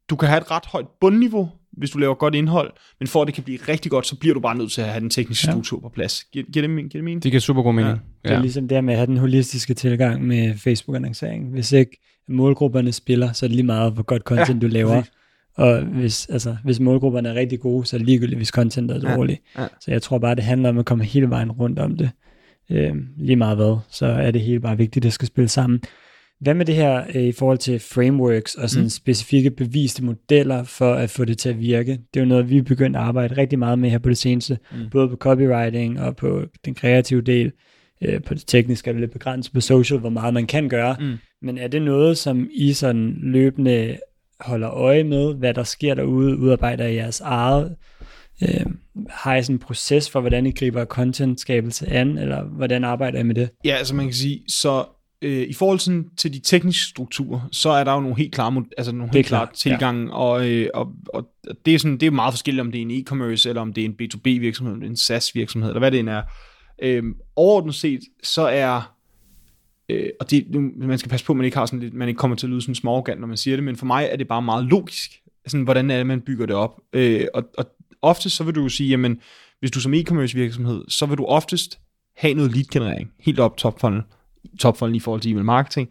[0.09, 3.27] du kan have et ret højt bundniveau, hvis du laver godt indhold, men for at
[3.27, 5.47] det kan blive rigtig godt, så bliver du bare nødt til at have den tekniske
[5.47, 5.51] ja.
[5.51, 6.23] struktur på plads.
[6.23, 7.23] Giver, giver, det, giver det mening?
[7.23, 7.93] Det giver super god mening.
[7.93, 7.99] Ja.
[8.23, 8.29] Ja.
[8.29, 11.51] Det er ligesom det med at have den holistiske tilgang med Facebook-annoncering.
[11.51, 11.97] Hvis ikke
[12.29, 14.95] målgrupperne spiller, så er det lige meget, hvor godt content ja, du laver.
[14.95, 15.13] Præcis.
[15.55, 19.15] Og hvis, altså, hvis målgrupperne er rigtig gode, så er det ligegyldigt, hvis contentet er
[19.15, 19.41] dårligt.
[19.55, 19.67] Ja, ja.
[19.81, 22.09] Så jeg tror bare, det handler om at komme hele vejen rundt om det.
[22.71, 25.81] Øh, lige meget hvad, så er det hele bare vigtigt, at det skal spille sammen.
[26.43, 28.89] Hvad med det her øh, i forhold til frameworks og sådan mm.
[28.89, 31.91] specifikke beviste modeller for at få det til at virke?
[31.91, 34.17] Det er jo noget, vi er begyndt at arbejde rigtig meget med her på det
[34.17, 34.89] seneste, mm.
[34.91, 37.51] både på copywriting og på den kreative del.
[38.01, 40.95] Øh, på det tekniske er det lidt begrænset på social, hvor meget man kan gøre.
[40.99, 41.17] Mm.
[41.41, 43.97] Men er det noget, som I sådan løbende
[44.39, 47.75] holder øje med, hvad der sker derude, udarbejder i jeres eget?
[48.43, 48.65] Øh,
[49.09, 53.23] har I sådan en proces for, hvordan I griber content-skabelse an, eller hvordan arbejder I
[53.23, 53.49] med det?
[53.65, 54.85] Ja, altså man kan sige, så
[55.23, 58.65] øh, i forhold sådan, til de tekniske strukturer, så er der jo nogle helt klare,
[58.77, 60.13] altså nogle helt klare tilgange, ja.
[60.13, 61.29] og, øh, og, og
[61.65, 63.81] det, er sådan, det er meget forskelligt, om det er en e-commerce, eller om det
[63.81, 66.21] er en B2B virksomhed, eller en SaaS virksomhed, eller hvad det end er.
[66.81, 67.03] Øh,
[67.35, 68.95] overordnet set, så er,
[69.89, 72.17] øh, og det, man skal passe på, at man ikke, har sådan lidt, man ikke
[72.17, 74.27] kommer til at lyde sådan småorgan, når man siger det, men for mig er det
[74.27, 75.11] bare meget logisk,
[75.47, 76.79] sådan, hvordan er det, man bygger det op.
[76.93, 77.65] Øh, og, og
[78.01, 79.19] ofte så vil du sige, jamen,
[79.59, 81.79] hvis du som e-commerce virksomhed, så vil du oftest
[82.17, 84.01] have noget lead-generering, helt op top funnel,
[84.59, 85.89] topfunnel i forhold til email marketing.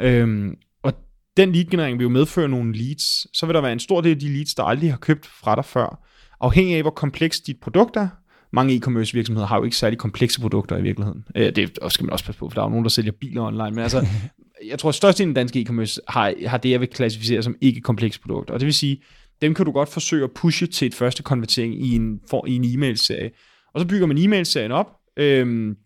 [0.00, 0.92] Øhm, og
[1.36, 3.36] den lead-generering vil jo medføre nogle leads.
[3.38, 5.54] Så vil der være en stor del af de leads, der aldrig har købt fra
[5.54, 6.06] dig før.
[6.40, 8.08] Afhængig af, hvor komplekst dit produkt er.
[8.52, 11.24] Mange e-commerce virksomheder har jo ikke særlig komplekse produkter i virkeligheden.
[11.36, 13.42] Øh, det skal man også passe på, for der er jo nogen, der sælger biler
[13.42, 13.70] online.
[13.70, 14.06] Men altså,
[14.70, 17.80] jeg tror, at størstedelen af danske e-commerce har, har det, jeg vil klassificere som ikke
[17.80, 18.54] komplekse produkter.
[18.54, 19.02] Og det vil sige,
[19.42, 22.56] dem kan du godt forsøge at pushe til et første konvertering i en, for, i
[22.56, 23.30] en e-mail-serie.
[23.74, 25.76] Og så bygger man e-mail-serien op, øhm,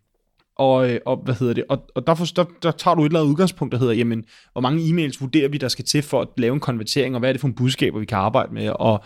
[0.59, 3.19] og, øh, og hvad hedder det, og, og derfor, der, der tager du et eller
[3.19, 6.27] andet udgangspunkt, der hedder, jamen, hvor mange e-mails vurderer vi, der skal til for at
[6.37, 9.03] lave en konvertering, og hvad er det for en budskaber, vi kan arbejde med, og,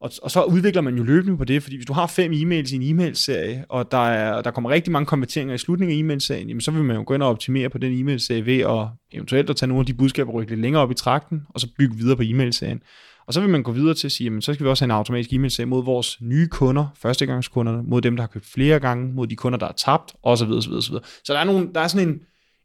[0.00, 2.74] og, og så udvikler man jo løbende på det, fordi hvis du har fem e-mails
[2.74, 6.48] i en e-mailserie, og der, er, der kommer rigtig mange konverteringer i slutningen af e-mailserien,
[6.48, 9.50] jamen så vil man jo gå ind og optimere på den e-mailserie ved at eventuelt
[9.50, 11.68] at tage nogle af de budskaber og rykke lidt længere op i trakten, og så
[11.78, 12.80] bygge videre på e-mailserien.
[13.28, 14.86] Og så vil man gå videre til at sige, jamen, så skal vi også have
[14.86, 19.12] en automatisk e-mail mod vores nye kunder, førstegangskunderne, mod dem, der har købt flere gange,
[19.12, 20.50] mod de kunder, der er tabt, osv.
[20.50, 20.94] osv., osv.
[21.24, 22.20] Så der er, nogle, der er sådan en,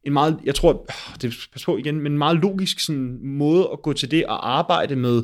[0.05, 0.85] en meget, jeg tror,
[1.21, 4.57] det pas på igen, men en meget logisk sådan, måde at gå til det og
[4.59, 5.23] arbejde med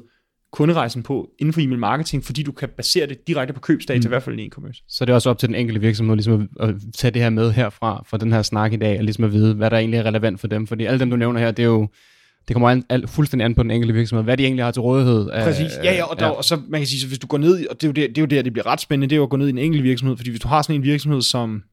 [0.52, 4.06] kunderejsen på inden for e-mail marketing, fordi du kan basere det direkte på købsdata, mm.
[4.06, 4.86] i hvert fald i e-commerce.
[4.88, 7.30] Så det er også op til den enkelte virksomhed ligesom at, at tage det her
[7.30, 9.98] med herfra, fra den her snak i dag, og ligesom at vide, hvad der egentlig
[9.98, 10.68] er relevant for dem.
[10.68, 11.88] Fordi alle dem, du nævner her, det er jo
[12.50, 14.82] det kommer an, al, fuldstændig an på den enkelte virksomhed, hvad de egentlig har til
[14.82, 15.30] rådighed.
[15.44, 16.32] Præcis, ja, ja, og, der, ja.
[16.32, 18.08] og så man kan sige, så hvis du går ned, og det er, jo der,
[18.08, 19.50] det er jo der, det bliver ret spændende, det er jo at gå ned i
[19.50, 21.64] en enkelt virksomhed, fordi hvis du har sådan en virksomhed som,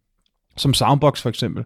[0.56, 1.64] som Soundbox for eksempel,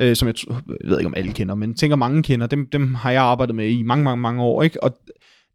[0.00, 2.94] øh, som jeg, jeg ved ikke om alle kender, men tænker mange kender, dem, dem
[2.94, 4.82] har jeg arbejdet med i mange, mange, mange år, ikke?
[4.82, 4.98] og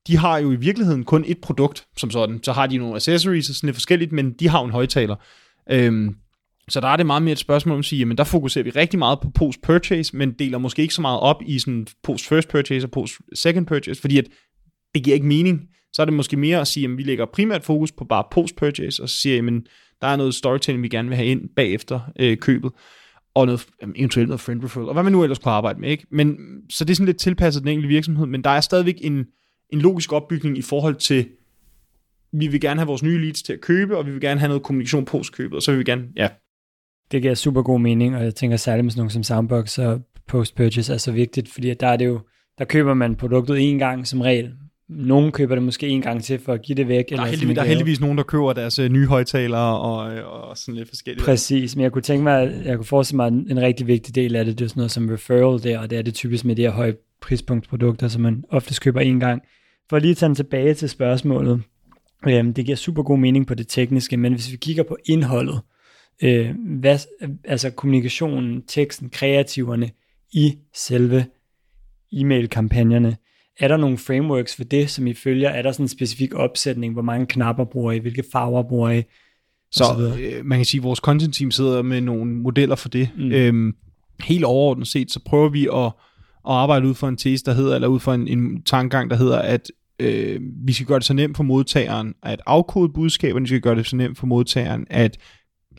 [0.08, 3.50] de har jo i virkeligheden kun et produkt som sådan, så har de nogle accessories
[3.50, 5.16] og sådan lidt forskelligt, men de har jo en højtaler.
[5.72, 6.16] Øhm,
[6.70, 8.70] så der er det meget mere et spørgsmål om at sige, jamen der fokuserer vi
[8.70, 12.88] rigtig meget på post-purchase, men deler måske ikke så meget op i sådan post-first purchase
[12.88, 14.26] og post-second purchase, fordi at
[14.94, 15.62] det giver ikke mening.
[15.94, 19.04] Så er det måske mere at sige, at vi lægger primært fokus på bare post-purchase,
[19.04, 19.54] og så siger, at
[20.02, 22.72] der er noget storytelling, vi gerne vil have ind bagefter øh, købet,
[23.36, 25.90] og noget, eventuelt noget friend referral, og hvad man nu ellers kunne arbejde med.
[25.90, 26.06] Ikke?
[26.12, 26.38] Men,
[26.70, 29.26] så det er sådan lidt tilpasset den enkelte virksomhed, men der er stadigvæk en,
[29.70, 31.28] en logisk opbygning i forhold til,
[32.34, 34.48] vi vil gerne have vores nye leads til at købe, og vi vil gerne have
[34.48, 36.30] noget kommunikation post-købet, og så vil vi gerne, ja,
[37.12, 40.02] det giver super god mening, og jeg tænker særligt med sådan nogle som Soundbox og
[40.28, 42.20] post-purchase er så vigtigt, fordi der er det jo,
[42.58, 44.52] der køber man produktet en gang som regel,
[44.90, 47.10] nogen køber det måske en gang til for at give det væk.
[47.10, 49.98] Der er, eller heldigvis, der er heldigvis nogen, der køber deres øh, nye højtalere og,
[50.24, 51.26] og sådan lidt forskelligt.
[51.26, 54.36] Præcis, men jeg kunne tænke mig, at jeg kunne forestille mig, en, rigtig vigtig del
[54.36, 56.56] af det, det er sådan noget som referral der, og det er det typisk med
[56.56, 59.42] de her høje prispunktsprodukter, som man oftest køber en gang.
[59.90, 61.62] For lige at tage den tilbage til spørgsmålet,
[62.28, 65.62] øhm, det giver super god mening på det tekniske, men hvis vi kigger på indholdet,
[66.24, 67.00] øh, hvad,
[67.44, 69.90] altså kommunikationen, teksten, kreativerne
[70.34, 71.26] i selve
[72.14, 73.18] e-mail-kampagnerne,
[73.60, 75.50] er der nogle frameworks for det, som I følger?
[75.50, 79.04] Er der sådan en specifik opsætning, hvor mange knapper bruger I, hvilke farver bruger I?
[79.72, 79.84] Så
[80.20, 83.10] øh, man kan sige, at vores content team sidder med nogle modeller for det.
[83.18, 83.32] Mm.
[83.32, 83.76] Øhm,
[84.24, 85.92] helt overordnet set, så prøver vi at, at
[86.54, 89.40] arbejde ud for en tese, der hedder, eller ud for en, en tankegang, der hedder,
[89.40, 93.62] at øh, vi skal gøre det så nemt for modtageren at afkode budskaberne, vi skal
[93.62, 95.18] gøre det så nemt for modtageren at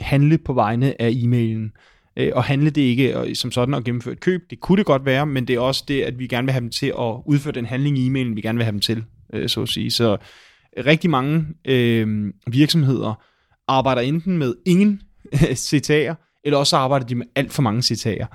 [0.01, 1.73] handle på vegne af e-mailen.
[2.17, 5.05] Øh, og handle det ikke som sådan at gennemføre et køb, det kunne det godt
[5.05, 7.53] være, men det er også det, at vi gerne vil have dem til at udføre
[7.53, 9.91] den handling i e-mailen, vi gerne vil have dem til, øh, så at sige.
[9.91, 10.17] Så
[10.77, 13.23] øh, rigtig mange øh, virksomheder
[13.69, 15.03] arbejder enten med ingen
[15.55, 18.27] citater, eller også arbejder de med alt for mange citater.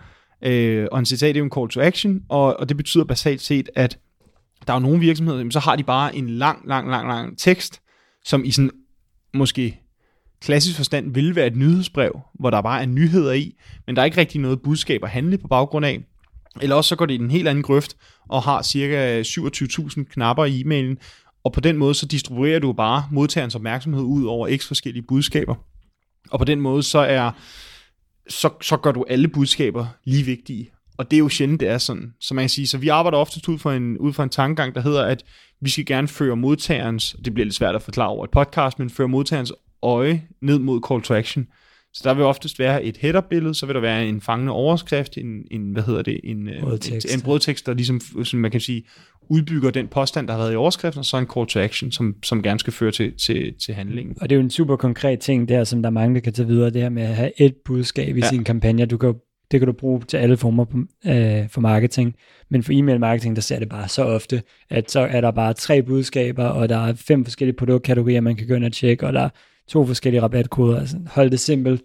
[0.46, 3.42] Øh, og en citat er jo en call to action, og, og det betyder basalt
[3.42, 4.00] set, at
[4.68, 7.38] der er jo nogle virksomheder, jamen, så har de bare en lang, lang, lang, lang
[7.38, 7.82] tekst,
[8.26, 8.72] som i sådan
[9.34, 9.83] måske
[10.44, 14.06] klassisk forstand vil være et nyhedsbrev, hvor der bare er nyheder i, men der er
[14.06, 16.00] ikke rigtig noget budskab at handle på baggrund af.
[16.62, 17.96] Eller også så går det i en helt anden grøft,
[18.30, 20.98] og har cirka 27.000 knapper i e-mailen,
[21.44, 25.56] og på den måde så distribuerer du bare modtagerens opmærksomhed ud over x forskellige budskaber.
[26.32, 27.32] Og på den måde så er
[28.30, 30.70] så, så gør du alle budskaber lige vigtige.
[30.98, 32.14] Og det er jo sjældent, det er sådan.
[32.20, 34.76] Så man kan sige, så vi arbejder ofte ud fra en, ud fra en tankegang,
[34.76, 35.24] der hedder, at
[35.62, 38.90] vi skal gerne føre modtagerens, det bliver lidt svært at forklare over et podcast, men
[38.90, 41.48] føre modtagerens øje ned mod call to action.
[41.94, 45.44] Så der vil oftest være et header-billede, så vil der være en fangende overskrift, en,
[45.52, 47.14] en hvad hedder det, en, øh, Brødtekst.
[47.14, 48.84] en, en brødtekst, der ligesom, som man kan sige,
[49.30, 52.16] udbygger den påstand, der har været i overskriften, og så en call to action, som,
[52.24, 54.16] som gerne skal føre til, til, til handlingen.
[54.22, 56.22] Og det er jo en super konkret ting, det her, som der er mange, der
[56.22, 58.30] kan tage videre, det her med at have et budskab i ja.
[58.30, 58.86] Sin kampagne.
[58.86, 59.14] Du kan,
[59.52, 60.66] det kan du bruge til alle former
[61.06, 62.16] øh, for marketing.
[62.50, 65.54] Men for e-mail marketing, der ser det bare så ofte, at så er der bare
[65.54, 69.14] tre budskaber, og der er fem forskellige produktkategorier, man kan gå ind og tjekke, og
[69.14, 69.30] der er
[69.70, 70.80] to forskellige rabatkoder.
[70.80, 71.82] Altså, hold det simpelt,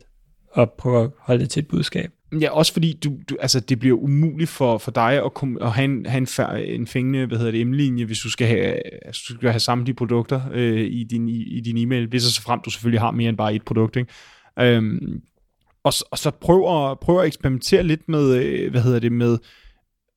[0.52, 2.10] og prøv at holde det til et budskab.
[2.40, 5.72] Ja, også fordi du, du, altså, det bliver umuligt for, for dig at, kom, at
[5.72, 8.74] have, en, have en, fær- en fængende hvad hedder det, emnelinje, hvis du skal have,
[9.06, 12.42] altså, du skal have samtlige produkter øh, i, din, i, i din e-mail, hvis så
[12.42, 13.96] frem du selvfølgelig har mere end bare et produkt.
[13.96, 14.12] Ikke?
[14.60, 15.20] Øhm,
[15.84, 19.38] og, og så prøv at, prøv at eksperimentere lidt med, øh, hvad hedder det, med,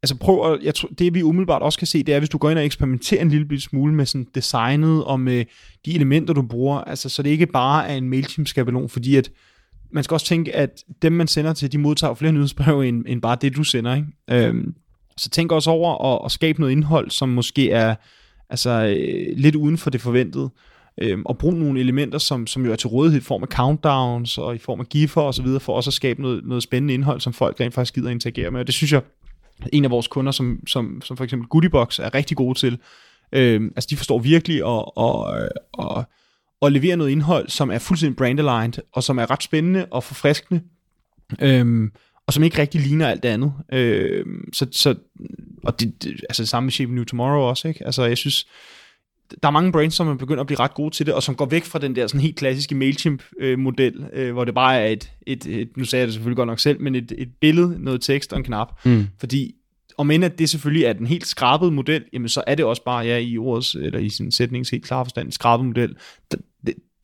[0.03, 2.37] altså prøv at, jeg tror, det vi umiddelbart også kan se, det er, hvis du
[2.37, 5.45] går ind og eksperimenterer en lille smule med sådan designet og med
[5.85, 9.31] de elementer, du bruger, altså så det ikke bare er en MailChimp-skabelon, fordi at
[9.91, 13.21] man skal også tænke, at dem, man sender til, de modtager flere nyhedsbreve, end, end
[13.21, 13.95] bare det, du sender.
[13.95, 14.07] Ikke?
[14.47, 14.75] Øhm,
[15.17, 17.95] så tænk også over at, at skabe noget indhold, som måske er
[18.49, 20.49] altså, øh, lidt uden for det forventede.
[21.01, 24.37] Øhm, og brug nogle elementer, som, som jo er til rådighed i form af countdowns
[24.37, 26.93] og i form af giffer og så videre, for også at skabe noget, noget spændende
[26.93, 28.59] indhold, som folk rent faktisk gider interagere med.
[28.59, 29.01] Og det synes jeg,
[29.73, 32.79] en af vores kunder, som, som, som for eksempel Goodiebox, er rigtig gode til.
[33.31, 36.05] Øh, altså de forstår virkelig at, at, at,
[36.61, 40.61] at levere noget indhold, som er fuldstændig brand-aligned, og som er ret spændende og forfriskende,
[41.41, 41.89] øh,
[42.27, 43.53] og som ikke rigtig ligner alt det andet.
[43.73, 44.95] Øh, så, så,
[45.63, 47.85] og det, det, altså det samme med Shape New Tomorrow også, ikke?
[47.85, 48.47] Altså jeg synes,
[49.43, 51.35] der er mange brands, som er begyndt at blive ret gode til det, og som
[51.35, 55.11] går væk fra den der sådan helt klassiske MailChimp-model, øh, hvor det bare er et,
[55.27, 58.01] et, et, nu sagde jeg det selvfølgelig godt nok selv, men et, et billede, noget
[58.01, 58.85] tekst og en knap.
[58.85, 59.07] Mm.
[59.19, 59.55] Fordi
[59.97, 62.83] om end at det selvfølgelig er den helt skrabede model, jamen så er det også
[62.83, 65.95] bare, ja, i ordets, eller i sin sætnings helt klare forstand, en skrabet model.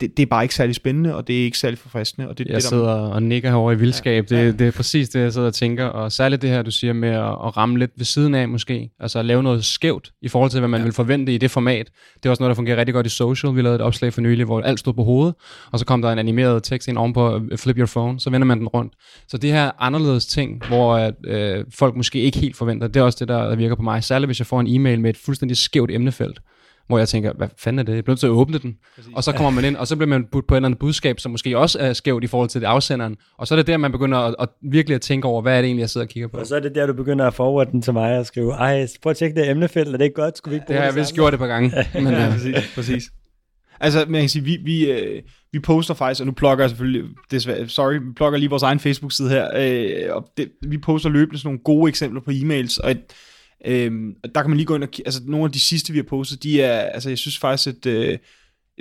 [0.00, 2.28] det, det, det er bare ikke særlig spændende, og det er ikke særlig forfriskende.
[2.28, 4.30] Og det, Jeg det, der, sidder og nikker herovre i vildskab.
[4.30, 4.50] Ja, Det, ja.
[4.50, 5.84] det er præcis det, jeg sidder og tænker.
[5.84, 8.90] Og særligt det her, du siger med at, at ramme lidt ved siden af måske.
[9.00, 10.84] Altså at lave noget skævt i forhold til, hvad man ja.
[10.84, 11.90] vil forvente i det format.
[12.16, 13.56] Det er også noget, der fungerer rigtig godt i social.
[13.56, 15.34] Vi lavede et opslag for nylig, hvor alt stod på hovedet.
[15.72, 18.20] Og så kom der en animeret tekst ind ovenpå øh, Flip Your Phone.
[18.20, 18.92] Så vender man den rundt.
[19.28, 23.04] Så det her anderledes ting, hvor at, øh, folk måske ikke helt forventer, det er
[23.04, 24.04] også det, der virker på mig.
[24.04, 26.40] Særligt hvis jeg får en e-mail med et fuldstændig skævt emnefelt
[26.88, 27.94] hvor jeg tænker, hvad fanden er det?
[27.94, 28.76] Jeg bliver nødt til at åbne den.
[28.96, 29.12] Præcis.
[29.16, 31.20] Og så kommer man ind, og så bliver man budt på et eller andet budskab,
[31.20, 33.16] som måske også er skævt i forhold til det afsenderen.
[33.38, 35.60] Og så er det der, man begynder at, at virkelig at tænke over, hvad er
[35.60, 36.36] det egentlig, jeg sidder og kigger på.
[36.36, 38.86] Og så er det der, du begynder at forward den til mig og skrive, ej,
[39.02, 40.38] prøv at tjekke det emnefelt, er det ikke godt?
[40.38, 41.72] Skulle vi ikke Det bruge har jeg vist gjort et par gange.
[41.94, 43.04] Men, ja, øh, præcis, præcis.
[43.80, 45.22] Altså, man kan sige, vi, vi, øh,
[45.52, 48.80] vi poster faktisk, og nu plukker jeg selvfølgelig, desværre, sorry, vi plukker lige vores egen
[48.80, 52.90] Facebook-side her, øh, og det, vi poster løbende sådan nogle gode eksempler på e-mails, og
[52.90, 53.02] et,
[53.66, 55.98] øh, og der kan man lige gå ind og, altså nogle af de sidste, vi
[55.98, 58.18] har postet, de er, altså jeg synes faktisk, at, øh, jeg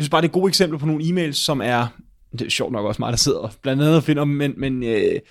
[0.04, 1.88] synes bare, det er gode eksempler på nogle e-mails, som er,
[2.32, 4.84] det er sjovt nok også mig, der sidder blandt andet og finder dem, men, men
[4.84, 5.22] øh, jeg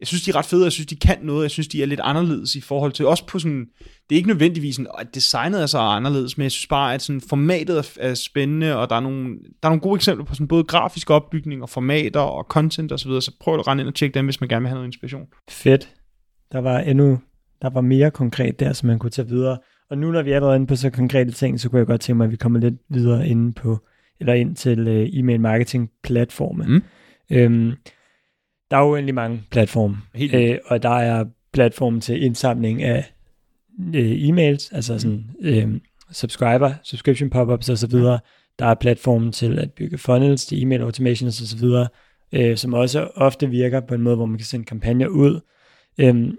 [0.00, 1.86] jeg synes, de er ret fede, jeg synes, de kan noget, jeg synes, de er
[1.86, 3.66] lidt anderledes i forhold til, også på sådan,
[4.08, 7.02] det er ikke nødvendigvis, sådan, at designet er så anderledes, men jeg synes bare, at
[7.02, 10.34] sådan, formatet er, er spændende, og der er, nogle, der er nogle gode eksempler på
[10.34, 13.80] sådan, både grafisk opbygning, og formater, og content osv., så, videre, så prøv at rende
[13.80, 15.26] ind og tjekke dem, hvis man gerne vil have noget inspiration.
[15.50, 15.88] Fedt.
[16.52, 17.18] Der var endnu,
[17.64, 19.58] der var mere konkret der, som man kunne tage videre.
[19.90, 22.00] Og nu når vi er allerede inde på så konkrete ting, så kunne jeg godt
[22.00, 23.78] tænke mig, at vi kommer lidt videre ind på,
[24.20, 26.64] eller ind til uh, e-mail marketing platforme.
[26.64, 26.82] Mm.
[27.30, 27.72] Øhm,
[28.70, 33.12] der er jo egentlig mange platforme, Helt øh, og der er platform til indsamling af
[33.94, 35.80] øh, e-mails, altså sådan øh,
[36.12, 37.98] subscriber, subscription pop-ups osv.
[38.58, 41.68] Der er platformen til at bygge funnels til e-mail automations osv.,
[42.32, 45.40] øh, som også ofte virker på en måde, hvor man kan sende kampagner ud.
[45.98, 46.36] Øhm,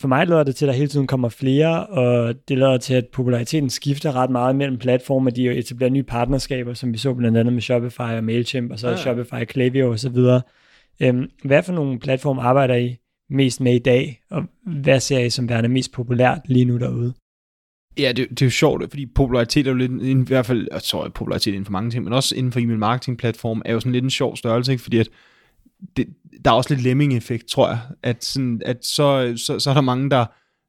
[0.00, 2.94] for mig lader det til, at der hele tiden kommer flere, og det lader til,
[2.94, 5.30] at populariteten skifter ret meget mellem platformer.
[5.30, 8.88] De etablerer nye partnerskaber, som vi så blandt andet med Shopify og Mailchimp, og så
[8.88, 8.96] Ja.
[8.96, 10.42] Shopify, Klaviyo og så videre.
[11.00, 12.96] Øhm, hvad for nogle platforme arbejder I
[13.30, 17.14] mest med i dag, og hvad ser I som værende mest populært lige nu derude?
[17.98, 20.82] Ja, det, det er jo sjovt, fordi popularitet er jo lidt, i hvert fald, jeg
[20.82, 23.80] tror, popularitet inden for mange ting, men også inden for e-mail marketing platform, er jo
[23.80, 24.82] sådan lidt en sjov størrelse, ikke?
[24.82, 25.08] fordi at
[25.96, 26.06] det,
[26.46, 29.80] der er også lidt lemming-effekt, tror jeg, at, sådan, at så, så, så er der
[29.80, 30.26] mange, der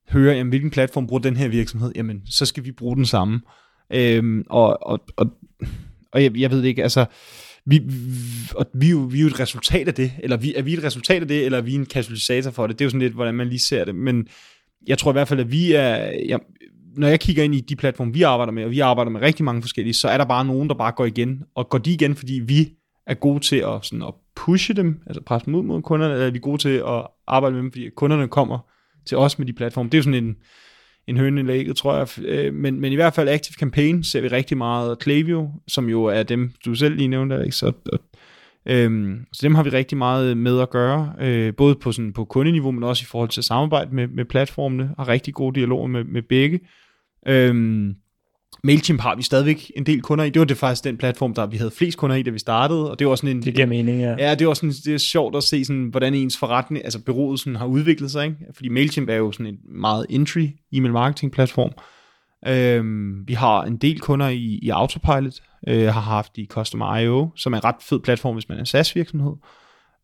[0.10, 3.42] hører, jamen, hvilken platform bruger den her virksomhed, jamen, så skal vi bruge den samme.
[3.94, 5.28] Øhm, og, og, og,
[6.12, 7.06] og jeg, jeg ved ikke, altså,
[7.66, 10.54] vi, vi- og vi, er jo, vi er jo et resultat af det, eller vi,
[10.56, 12.80] er vi et resultat af det, eller er vi en katalysator for det?
[12.80, 14.28] Det er jo sådan lidt, hvordan man lige ser det, men
[14.88, 15.96] jeg tror i hvert fald, at vi er,
[16.28, 16.40] jeg,
[16.96, 19.46] når jeg kigger ind i de platforme, vi arbejder med, og vi arbejder med rigtig
[19.46, 22.16] mange forskellige, så er der bare nogen, der bare går igen, og går de igen,
[22.16, 22.70] fordi vi
[23.08, 24.14] er gode til at, sådan, at
[24.46, 27.56] pushe dem, altså presse dem ud mod kunderne, eller er vi gode til at arbejde
[27.56, 28.60] med dem, fordi kunderne kommer
[29.06, 29.90] til os med de platforme.
[29.90, 30.36] Det er jo sådan en,
[31.08, 32.08] en høne i lægget, tror jeg.
[32.26, 35.00] Øh, men, men i hvert fald Active Campaign ser vi rigtig meget.
[35.00, 37.56] Klaviyo, som jo er dem, du selv lige nævnte, ikke?
[37.56, 38.00] Så, og,
[38.66, 42.26] øhm, så dem har vi rigtig meget med at gøre, øh, både på, sådan, på
[42.26, 46.04] kundeniveau, men også i forhold til samarbejde med, med platformene, har rigtig gode dialoger med,
[46.04, 46.60] med begge.
[47.28, 47.96] Øhm,
[48.68, 50.30] MailChimp har vi stadigvæk en del kunder i.
[50.30, 52.92] Det var det faktisk den platform, der vi havde flest kunder i, da vi startede,
[52.92, 54.16] og det var sådan en, Det giver mening, ja.
[54.20, 57.04] Ja, det er også sådan, det er sjovt at se, sådan, hvordan ens forretning, altså
[57.04, 58.26] bureauet sådan, har udviklet sig.
[58.26, 58.38] Ikke?
[58.54, 61.72] Fordi MailChimp er jo sådan en meget entry e-mail marketing platform.
[62.48, 65.34] Øhm, vi har en del kunder i, i Autopilot,
[65.68, 68.66] øh, har haft i Customer.io, som er en ret fed platform, hvis man er en
[68.66, 69.34] SaaS virksomhed.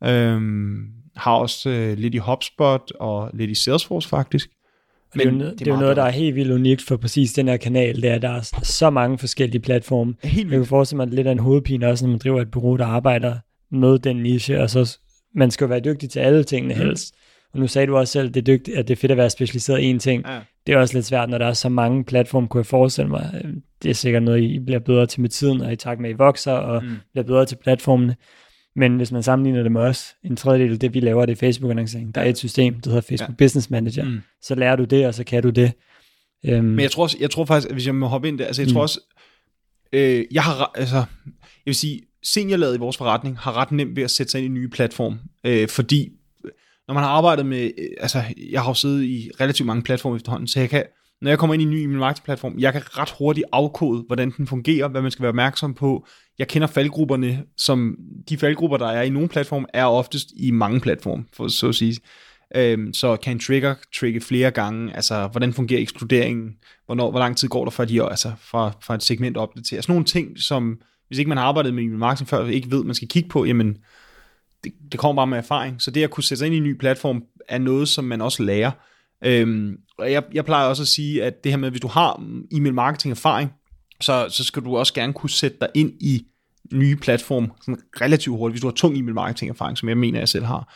[0.03, 0.77] Øhm,
[1.15, 4.49] har også øh, lidt i HubSpot og lidt i Salesforce faktisk.
[5.15, 6.97] Men det er jo, noget- det er jo noget, der er helt vildt unikt for
[6.97, 10.13] præcis den her kanal, det er, at der er så mange forskellige platforme.
[10.23, 12.19] Helt Jeg kan forestille mig, at det er lidt af en hovedpine også, når man
[12.19, 13.35] driver et bureau, der arbejder
[13.71, 14.97] med den niche, og så
[15.35, 16.79] man skal jo være dygtig til alle tingene Mm.
[16.81, 17.13] helst.
[17.53, 19.17] Og nu sagde du også selv, at det er, dygtigt, at det er fedt at
[19.17, 20.23] være specialiseret i en ting.
[20.27, 20.39] Ja.
[20.67, 23.41] Det er også lidt svært, når der er så mange platforme, kunne jeg forestille mig.
[23.83, 26.13] Det er sikkert noget, I bliver bedre til med tiden, og i takt med, at
[26.15, 26.89] I vokser, og Mm.
[27.11, 28.15] bliver bedre til platformene.
[28.75, 31.35] Men hvis man sammenligner det med os, en tredjedel af det, vi laver, det er
[31.35, 32.15] Facebook-annoncering.
[32.15, 34.03] Der er et system, der hedder Facebook Business Manager.
[34.05, 34.19] Mm.
[34.41, 35.71] Så lærer du det, og så kan du det.
[36.45, 38.45] Øhm, Men jeg tror, også, jeg tror faktisk, at hvis jeg må hoppe ind der,
[38.45, 38.73] altså jeg Mm.
[38.73, 38.99] tror også,
[39.93, 41.05] øh, jeg har, altså, jeg
[41.65, 44.59] vil sige, seniorlaget i vores forretning har ret nemt ved at sætte sig ind i
[44.59, 46.09] nye platform, øh, fordi
[46.87, 50.15] når man har arbejdet med, øh, altså jeg har jo siddet i relativt mange platforme
[50.15, 50.83] efterhånden, så jeg kan,
[51.23, 54.03] når jeg kommer ind i en ny email marketing platform, jeg kan ret hurtigt afkode,
[54.07, 56.07] hvordan den fungerer, hvad man skal være opmærksom på.
[56.39, 57.95] Jeg kender faldgrupperne, som
[58.29, 61.75] de faldgrupper, der er i nogle platform, er oftest i mange platforme, for så at
[61.75, 61.97] sige.
[62.55, 66.51] Øhm, så kan en trigger trigge flere gange, altså hvordan fungerer ekskluderingen,
[66.85, 69.81] hvornår, hvor lang tid går der før de, altså fra, fra et segment opdaterer.
[69.81, 72.71] Sådan nogle ting, som hvis ikke man har arbejdet med email marketing før, og ikke
[72.71, 73.77] ved, man skal kigge på, jamen
[74.63, 75.81] det, det kommer bare med erfaring.
[75.81, 78.21] Så det at kunne sætte sig ind i en ny platform, er noget, som man
[78.21, 78.71] også lærer.
[79.25, 82.23] Øhm, og jeg, jeg plejer også at sige, at det her med, hvis du har
[82.51, 83.51] e-mail marketing erfaring,
[84.01, 86.25] så, så skal du også gerne kunne sætte dig ind i
[86.73, 90.19] nye platform sådan relativt hurtigt, hvis du har tung e-mail marketing erfaring, som jeg mener,
[90.19, 90.73] jeg selv har.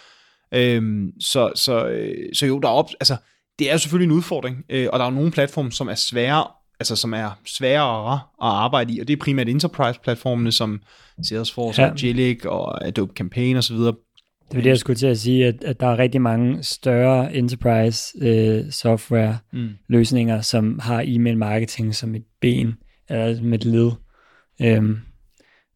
[0.53, 3.15] Øhm, så, så, øh, så jo, der er op, altså,
[3.59, 5.95] det er jo selvfølgelig en udfordring, øh, og der er jo nogle platforme, som er
[5.95, 6.47] svære,
[6.79, 10.81] altså som er sværere at arbejde i, og det er primært enterprise-platformene, som
[11.23, 11.89] Salesforce Ja.
[11.89, 13.75] og Jillik og Adobe Campaign osv.
[14.49, 17.35] Det var det, jeg skulle til at sige, at, at der er rigtig mange større
[17.35, 19.69] enterprise øh, software Mm.
[19.89, 22.73] løsninger, som har e-mail marketing som et ben,
[23.09, 23.91] eller som et led.
[24.61, 24.97] Øhm,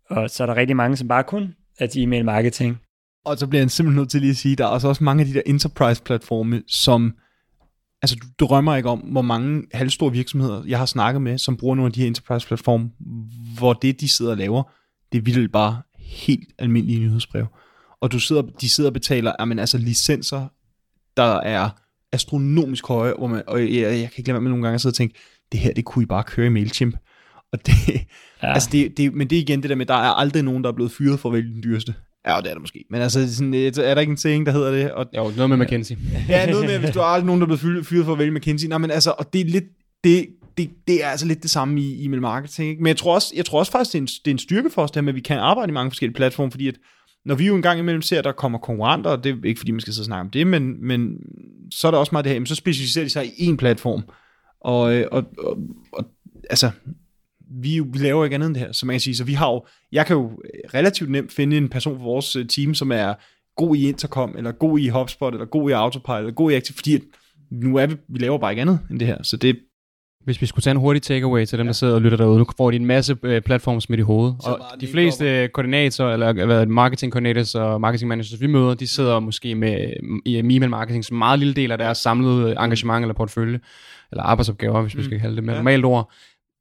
[0.10, 2.78] og så er der rigtig mange, som bare kun er til e-mail marketing.
[3.26, 5.22] Og så bliver jeg simpelthen nødt til lige at sige, der er også også mange
[5.22, 7.14] af de der enterprise-platforme, som,
[8.02, 11.76] altså du drømmer ikke om, hvor mange halvstore virksomheder, jeg har snakket med, som bruger
[11.76, 12.90] nogle af de her enterprise-platforme,
[13.58, 14.64] hvor det, de sidder og laver,
[15.12, 17.46] det er vildt bare helt almindelige nyhedsbrev.
[18.02, 20.48] Og du sidder, de sidder og betaler, jamen, altså licenser,
[21.18, 21.70] der er
[22.12, 24.82] astronomisk høje, hvor man, og jeg, jeg kan ikke lade være med nogle gange at
[24.82, 25.16] sidde og tænke,
[25.52, 26.96] det her, det kunne I bare køre i MailChimp.
[27.54, 27.74] Og det,
[28.44, 28.54] Ja.
[28.54, 30.70] Altså det, det, men det er igen det der med, der er aldrig nogen, der
[30.70, 31.94] er blevet fyret for at vælge den dyreste.
[32.28, 32.86] Ja, det er der måske.
[32.90, 34.92] Men altså, sådan, er der ikke en saying, der hedder det?
[34.92, 35.96] Og, Jo, noget med McKinsey.
[36.30, 38.32] ja, noget med, hvis du har aldrig nogen, der er blevet fyret for at vælge
[38.32, 38.68] McKinsey.
[38.68, 39.64] Nej, men altså, og det er lidt,
[40.04, 40.28] det,
[40.58, 42.70] det, det er altså lidt det samme i e-mail marketing.
[42.70, 42.82] Ikke?
[42.84, 44.70] Men jeg tror, også, jeg tror også faktisk, det er, en, det er en styrke
[44.70, 46.76] for os, det her med, at vi kan arbejde i mange forskellige platforme, fordi at
[47.26, 49.72] når vi jo engang imellem ser, at der kommer konkurrenter, og det er ikke fordi,
[49.72, 51.18] man skal sidde og snakke om det, men, men
[51.72, 54.04] så er der også meget det her, så specialiserer de sig i én platform.
[54.62, 55.58] Og, øh, og, og,
[55.94, 56.06] og
[56.50, 56.72] altså,
[57.62, 59.52] vi, vi laver ikke andet end det her, så man kan sige, så vi har
[59.52, 60.42] jo, jeg kan jo
[60.74, 63.14] relativt nemt finde en person fra vores øh, team, som er
[63.56, 66.76] god i Intercom, eller god i HubSpot, eller god i Autopilot, eller god i Active,
[66.76, 67.02] fordi at
[67.52, 69.60] nu er vi, vi laver bare ikke andet end det her, så det,
[70.24, 72.46] hvis vi skulle tage en hurtig takeaway til dem, der sidder og lytter derude, nu
[72.58, 74.36] får de en masse øh, platforme smidt i hovedet.
[74.44, 78.88] Så Og de fleste koordinatorer, eller hvad, marketing coordinators og marketing managers, vi møder, de
[78.88, 79.94] sidder måske med
[80.26, 83.60] i e-mail marketing som en meget lille del af deres samlede engagement eller portefølje,
[84.12, 85.06] eller arbejdsopgaver, hvis vi Mm.
[85.06, 85.60] skal kalde det med Ja.
[85.60, 86.12] normalt ord.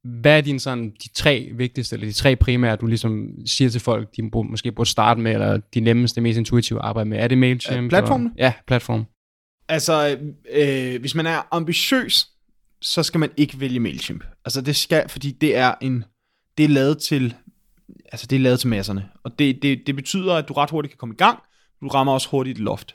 [0.05, 3.81] Hvad er dine sådan, de tre vigtigste, eller de tre primære, du ligesom siger til
[3.81, 7.19] folk, de må, måske burde starte med, eller de nemmeste, mest intuitive at arbejde med?
[7.19, 7.89] Er det MailChimp?
[7.89, 8.31] Platformene?
[8.31, 9.05] Og, ja, platform.
[9.69, 10.17] Altså,
[10.55, 12.27] øh, hvis man er ambitiøs,
[12.83, 14.25] så skal man ikke vælge MailChimp.
[14.45, 16.05] Altså det skal, fordi det er en,
[16.59, 17.35] det er lavet til,
[18.13, 19.09] altså det er lavet til masserne.
[19.25, 21.39] Og det, det, det betyder, at du ret hurtigt kan komme i gang.
[21.83, 22.95] Du rammer også hurtigt et loft.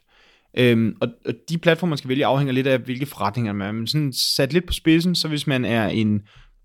[0.57, 3.71] Øhm, og, og de platforme, man skal vælge, afhænger lidt af, hvilke forretninger man er.
[3.71, 6.21] Men sådan sat lidt på spidsen, så hvis man er en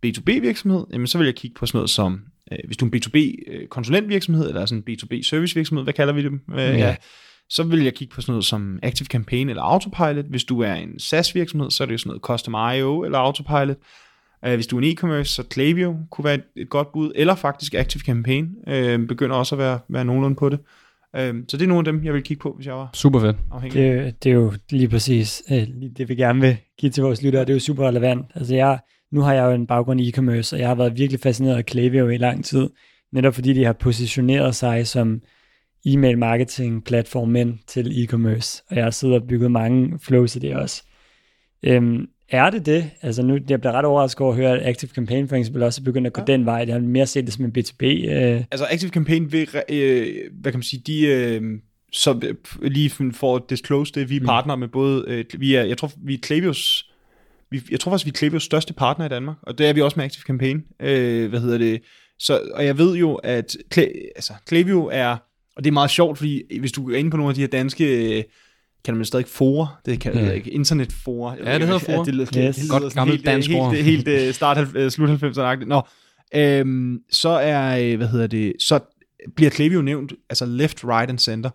[0.06, 2.20] B2B-virksomhed, jamen så vil jeg kigge på sådan noget som,
[2.52, 6.40] øh, hvis du er en B2B-konsulentvirksomhed, eller sådan en B2B-servicevirksomhed, hvad kalder vi dem?
[6.52, 6.96] Øh, ja
[7.50, 10.24] så vil jeg kigge på sådan noget som Active Campaign eller Autopilot.
[10.24, 13.76] Hvis du er en SaaS-virksomhed, så er det jo sådan noget Custom IO eller Autopilot.
[14.46, 17.34] Uh, hvis du er en e-commerce, så Klaviyo kunne være et, et godt bud, eller
[17.34, 20.58] faktisk Active Campaign uh, begynder også at være, være nogenlunde på det.
[21.18, 23.20] Uh, så det er nogle af dem, jeg vil kigge på, hvis jeg var Super
[23.20, 23.36] fedt.
[23.52, 23.78] afhængig.
[23.82, 26.90] Det, er jo- det er jo lige præcis øh, lige det, vi gerne vil give
[26.90, 27.42] til vores lyttere.
[27.42, 28.26] Det er jo super relevant.
[28.34, 28.78] Altså jeg,
[29.12, 31.66] nu har jeg jo en baggrund i e-commerce, og jeg har været virkelig fascineret af
[31.66, 32.70] Klaviyo i lang tid,
[33.12, 35.20] netop fordi de har positioneret sig som
[35.86, 40.54] e-mail marketing platformen til e-commerce, og jeg har siddet og bygget mange flows i det
[40.56, 40.82] også.
[41.62, 42.90] Øhm, er det det?
[43.02, 45.80] Altså nu, jeg bliver ret overrasket over at høre, at Active Campaign for eksempel også
[45.82, 46.32] er begyndt at gå Ja.
[46.32, 46.64] den vej.
[46.64, 47.82] Det har mere set det som en B2B.
[47.84, 50.06] Øh, Altså Active Campaign vil, øh,
[50.40, 51.42] hvad kan man sige, de, øh,
[51.92, 54.26] så lige for at disclose det, vi er Mm.
[54.26, 56.90] partner med både, øh, vi er, jeg tror, vi er Klavius,
[57.50, 59.80] vi, jeg tror faktisk, vi er Klavius største partner i Danmark, og det er vi
[59.80, 61.82] også med Active Campaign, øh, hvad hedder det,
[62.18, 65.16] så, og jeg ved jo, at Kla- altså, Klaviyo er,
[65.60, 67.48] og det er meget sjovt, fordi hvis du er inde på nogle af de her
[67.48, 68.24] danske, øh,
[68.84, 70.28] kan man stadig fora, det kan jeg Mm.
[70.28, 71.34] ved ikke, internetfora.
[71.34, 72.04] Jeg Ja, det hedder fora.
[72.04, 72.56] det, lyder- Yes.
[72.56, 73.72] det Godt gammelt helt, øh, dansk ord.
[73.72, 75.64] helt, helt, helt start, øh, slut 90'erne.
[75.64, 75.82] Nå,
[76.34, 78.80] øhm, så er, øh, hvad hedder det, så
[79.36, 81.50] bliver Klaviyo nævnt, altså left, right and center.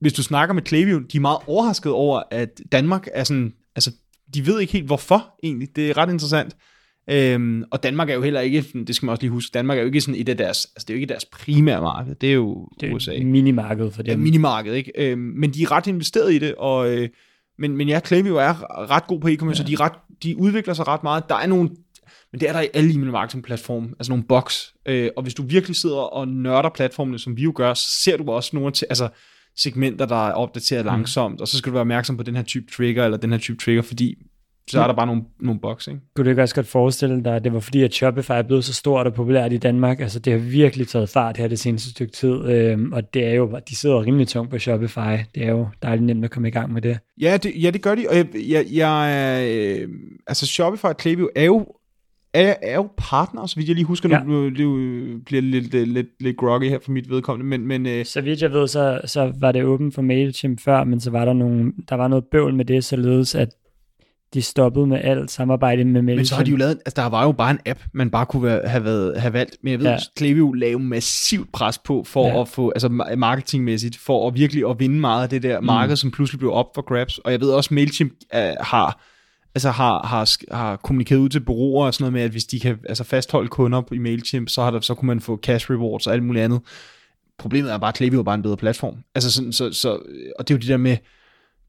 [0.00, 3.90] Hvis du snakker med Klaviyo, de er meget overrasket over, at Danmark er sådan, altså,
[4.34, 5.68] de ved ikke helt hvorfor egentlig.
[5.76, 6.56] Det er ret interessant.
[7.10, 9.82] Øhm, og Danmark er jo heller ikke, det skal man også lige huske, Danmark er
[9.82, 12.28] jo ikke sådan et af deres, altså det er jo ikke deres primære marked, det
[12.28, 13.12] er jo det er USA.
[13.14, 14.20] et minimarked for Ja, dem.
[14.20, 14.92] minimarked, ikke?
[14.96, 17.08] Øhm, men de er ret investeret i det, og, øh,
[17.58, 18.54] men, men ja, Klaviyo er
[18.90, 19.66] ret god på e-commerce, ja.
[19.66, 19.92] de, er ret,
[20.22, 21.28] de udvikler sig ret meget.
[21.28, 21.68] Der er nogle,
[22.32, 24.74] men det er der i alle e-mail marketing platforme, altså nogle boks.
[24.88, 28.16] Øh, og hvis du virkelig sidder og nørder platformene, som vi jo gør, så ser
[28.16, 29.08] du også nogle til, altså
[29.56, 30.90] segmenter, der er opdateret Mm.
[30.90, 33.38] langsomt, og så skal du være opmærksom på den her type trigger, eller den her
[33.38, 34.14] type trigger, fordi
[34.70, 36.00] så er der bare nogle, nogle boks, ikke?
[36.16, 38.64] Kunne du ikke også godt forestille dig, at det var fordi, at Shopify er blevet
[38.64, 40.00] så stort og populært i Danmark?
[40.00, 43.34] Altså, det har virkelig taget fart her det seneste stykke tid, øhm, og det er
[43.34, 45.16] jo, de sidder rimelig tungt på Shopify.
[45.34, 46.98] Det er jo dejligt nemt at komme i gang med det.
[47.20, 49.88] Ja, det, ja, det gør de, og jeg, jeg, jeg øh,
[50.26, 51.66] altså Shopify og Klaviyo er jo,
[52.34, 54.18] er, er jo partner, så vidt jeg lige husker, Ja.
[54.18, 54.24] ja.
[54.24, 54.74] nu, det jo
[55.26, 58.42] bliver lidt, lidt, lidt, lidt groggy her for mit vedkommende, men, men øh, Så vidt
[58.42, 61.72] jeg ved, så, så var det åbent for MailChimp før, men så var der, nogle,
[61.88, 63.48] der var noget bøvl med det, således at
[64.34, 66.16] de stoppede med alt samarbejde med MailChimp.
[66.18, 68.26] men så har de jo lavet, altså der var jo bare en app, man bare
[68.26, 69.96] kunne være, have, været, have valgt, men jeg ved, Ja.
[70.16, 72.40] Klaviyo lagde massivt pres på, for Ja.
[72.40, 75.66] at få, altså ma- marketingmæssigt, for at virkelig at vinde meget af det der Mm.
[75.66, 79.00] marked, som pludselig blev op for grabs, og jeg ved også, MailChimp øh, har,
[79.54, 82.60] altså har, har, har kommunikeret ud til bureauer og sådan noget med, at hvis de
[82.60, 85.70] kan altså fastholde kunder på- i MailChimp, så, har der, så kunne man få cash
[85.70, 86.60] rewards og alt muligt andet.
[87.38, 88.96] Problemet er bare, at Klaviyo er bare en bedre platform.
[89.14, 89.90] Altså sådan, så, så,
[90.38, 90.96] og det er jo det der med,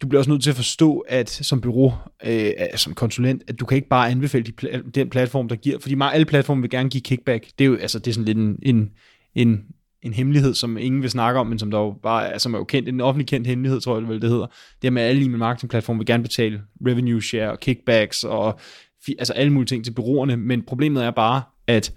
[0.01, 1.93] du bliver også nødt til at forstå, at som bureau,
[2.25, 5.79] øh, som konsulent, at du kan ikke bare anbefale de, pl- den platform, der giver,
[5.79, 7.45] fordi meget alle platforme vil gerne give kickback.
[7.59, 8.89] Det er jo altså, det er sådan lidt en, en,
[9.35, 9.65] en,
[10.01, 12.57] en hemmelighed, som ingen vil snakke om, men som der jo bare er, som er
[12.57, 14.47] jo kendt, en offentlig kendt hemmelighed, tror jeg vel, det hedder.
[14.81, 18.59] Det er med alle e-mail marketing platforme vil gerne betale revenue share og kickbacks og
[19.07, 21.93] fi- altså alle mulige ting til bureauerne, men problemet er bare, at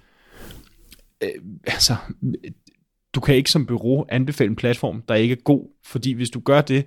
[1.22, 1.28] øh,
[1.66, 1.96] altså,
[3.14, 6.40] du kan ikke som bureau anbefale en platform, der ikke er god, fordi hvis du
[6.40, 6.84] gør det,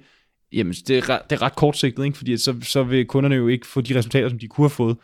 [0.53, 2.17] jamen det er, ret- det er ret kortsigtet, ikke?
[2.17, 4.69] fordi at så, så vil kunderne jo ikke få de resultater, som de kunne have
[4.69, 4.97] fået,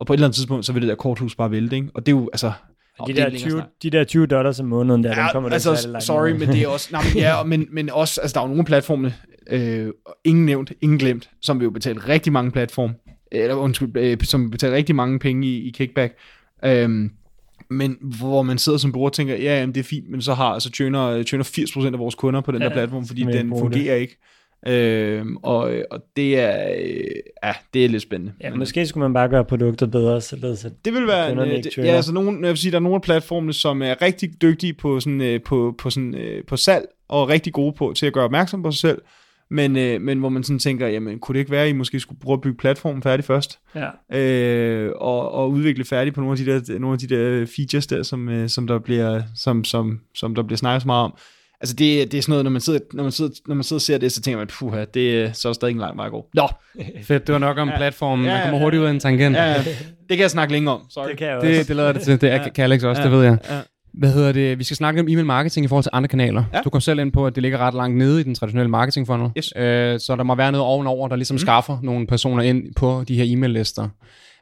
[0.00, 1.88] og på et eller andet tidspunkt, så vil det der korthus bare vælte, ikke?
[1.94, 3.66] og det er jo, altså, De det er der, længere 20, snak.
[3.82, 6.38] de der 20 dollars om måneden, der, ja, dem kommer altså, ikke sorry, med.
[6.38, 8.64] men det er også, nej, men, ja, men, men også, altså der er jo nogle
[8.64, 9.14] platforme,
[9.50, 9.88] øh,
[10.24, 12.90] ingen nævnt, ingen glemt, som vil jo betale rigtig mange platform,
[13.32, 16.14] eller undskyld, øh, som vil betale rigtig mange penge i, i kickback,
[16.64, 17.10] øhm,
[17.70, 20.34] men hvor man sidder som bruger og tænker, ja, jamen, det er fint, men så
[20.34, 23.48] har så tjener, tjener 80% af vores kunder på den Ja, der platform, fordi den
[23.58, 24.18] fungerer ikke.
[24.66, 27.04] Øhm, og, og det er, øh,
[27.44, 28.32] ja, det er lidt spændende.
[28.40, 31.46] Ja, måske skulle man bare gøre produktet bedre, således at det vil være en, øh,
[31.46, 34.42] det, ja, altså nogen, jeg vil sige, der er nogle af platformene, som er rigtig
[34.42, 38.06] dygtige på, sådan, øh, på, på, sådan, øh, på salg, og rigtig gode på til
[38.06, 39.02] at gøre opmærksom på sig selv,
[39.50, 42.00] men, øh, men hvor man sådan tænker, jamen kunne det ikke være, at I måske
[42.00, 44.18] skulle prøve at bygge platformen færdig først, ja.
[44.18, 47.86] øh, og, og udvikle færdig på nogle af de der, nogle af de der features
[47.86, 51.14] der, som, øh, som, der bliver, som, som, som der bliver snakket så meget om.
[51.60, 53.78] Altså det, det er sådan noget, når man sidder, når man sidder, når man sidder
[53.78, 56.06] og ser det, så tænker man, puha, det så er der stadig en lang vej
[56.06, 56.26] at gå.
[56.34, 56.48] Nå,
[57.02, 57.76] Fedt, det var nok om Ja.
[57.76, 58.24] platformen.
[58.26, 58.64] Ja, Man ja, kommer ja.
[58.64, 59.36] hurtigt ud af en tangent.
[59.36, 59.54] ja,
[60.08, 61.08] det kan jeg snakke længere om, sorry.
[61.08, 61.48] Det kan jeg også.
[61.48, 62.20] Det, det lader det til.
[62.20, 62.48] Det er, Ja.
[62.48, 63.08] kan Alex også, Ja.
[63.08, 63.38] det ved jeg.
[63.50, 63.58] Ja.
[63.94, 64.58] Hvad hedder det?
[64.58, 66.44] Vi skal snakke om e-mail marketing i forhold til andre kanaler.
[66.52, 66.60] Ja.
[66.60, 69.06] Du kom selv ind på, at det ligger ret langt nede i den traditionelle marketing
[69.06, 69.30] funnel.
[69.38, 69.52] Yes.
[69.56, 71.38] Øh, så der må være noget ovenover, der ligesom mm.
[71.38, 73.88] skaffer nogle personer ind på de her e-mail-lister.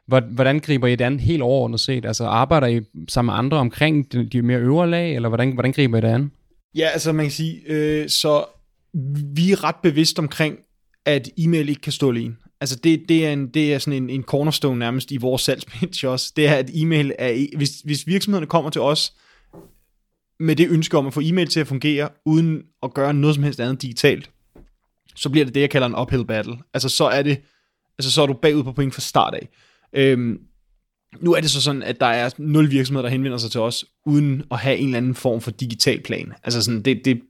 [0.07, 2.05] Hvor- Hvordan griber I det an helt overordnet set?
[2.05, 5.71] Altså arbejder I sammen med andre omkring de, de mere øvre lag, eller hvordan, hvordan
[5.71, 6.31] griber I det an?
[6.77, 8.45] Ja, altså man kan sige, øh, så
[9.35, 10.57] vi er ret bevidst omkring,
[11.05, 12.35] at e-mail ikke kan stå alene.
[12.61, 16.05] Altså det, det, er, en, det er sådan en, en cornerstone nærmest i vores salgspitch
[16.05, 16.33] også.
[16.35, 19.13] Det er, at e-mail er, e- hvis, hvis virksomhederne kommer til os
[20.39, 23.43] med det ønske om at få e-mail til at fungere, uden at gøre noget som
[23.43, 24.29] helst andet digitalt,
[25.15, 26.57] så bliver det det, jeg kalder en uphill battle.
[26.73, 27.41] Altså så er det,
[27.99, 29.49] altså så er du bagud på point fra start af.
[29.93, 30.39] Øhm,
[31.21, 33.85] nu er det så sådan, at der er nul virksomheder, der henvender sig til os,
[34.05, 36.33] uden at have en eller anden form for digital plan.
[36.43, 37.21] Altså sådan, det, det,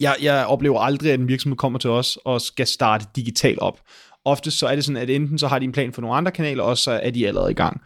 [0.00, 3.80] jeg, jeg oplever aldrig, at en virksomhed kommer til os og skal starte digitalt op.
[4.24, 6.32] Ofte så er det sådan, at enten så har de en plan for nogle andre
[6.32, 7.80] kanaler, og så er de allerede i gang.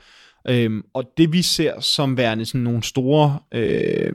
[0.49, 4.13] Øhm, og det vi ser som værende sådan nogle store, øh,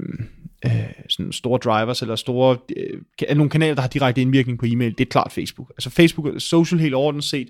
[0.65, 0.72] øh,
[1.09, 5.05] sådan store drivers, eller store, øh, nogle kanaler, der har direkte indvirkning på e-mail, det
[5.05, 5.70] er klart Facebook.
[5.70, 7.49] Altså Facebook er social helt ordentligt set,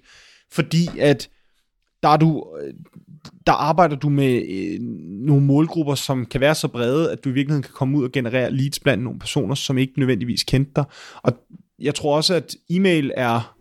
[0.51, 1.29] fordi at
[2.03, 2.73] der er du, øh,
[3.47, 4.79] der arbejder du med øh,
[5.25, 8.11] nogle målgrupper, som kan være så brede, at du i virkeligheden kan komme ud og
[8.11, 10.85] generere leads blandt nogle personer, som ikke nødvendigvis kendte dig.
[11.21, 11.33] Og
[11.79, 13.55] jeg tror også, at e-mail er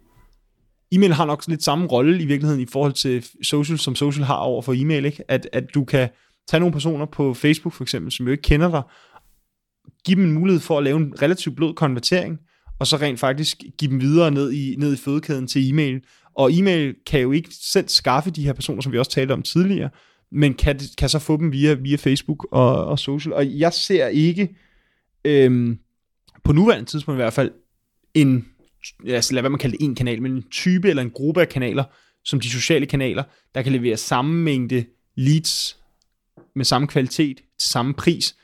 [0.92, 4.36] e-mail har nok lidt samme rolle i virkeligheden i forhold til social, som social har
[4.36, 5.30] over for e-mail, ikke?
[5.30, 6.08] At, at du kan
[6.48, 8.82] tage nogle personer på Facebook for eksempel, som jo ikke kender dig,
[10.04, 12.38] give dem en mulighed for at lave en relativt blød konvertering,
[12.78, 16.00] og så rent faktisk give dem videre ned i, ned i fødekæden til e-mail.
[16.38, 19.42] Og e-mail kan jo ikke selv skaffe de her personer, som vi også talte om
[19.42, 19.90] tidligere,
[20.32, 23.32] men kan, kan så få dem via, via Facebook og, og social.
[23.32, 24.56] Og jeg ser ikke,
[25.24, 25.78] øhm,
[26.44, 27.50] på nuværende tidspunkt i hvert fald,
[28.14, 28.48] en,
[29.06, 31.48] altså lad være man kalde det en kanal, men en type eller en gruppe af
[31.48, 31.84] kanaler,
[32.24, 33.22] som de sociale kanaler,
[33.54, 34.84] der kan levere samme mængde
[35.16, 35.78] leads
[36.54, 38.36] med samme kvalitet, til samme pris,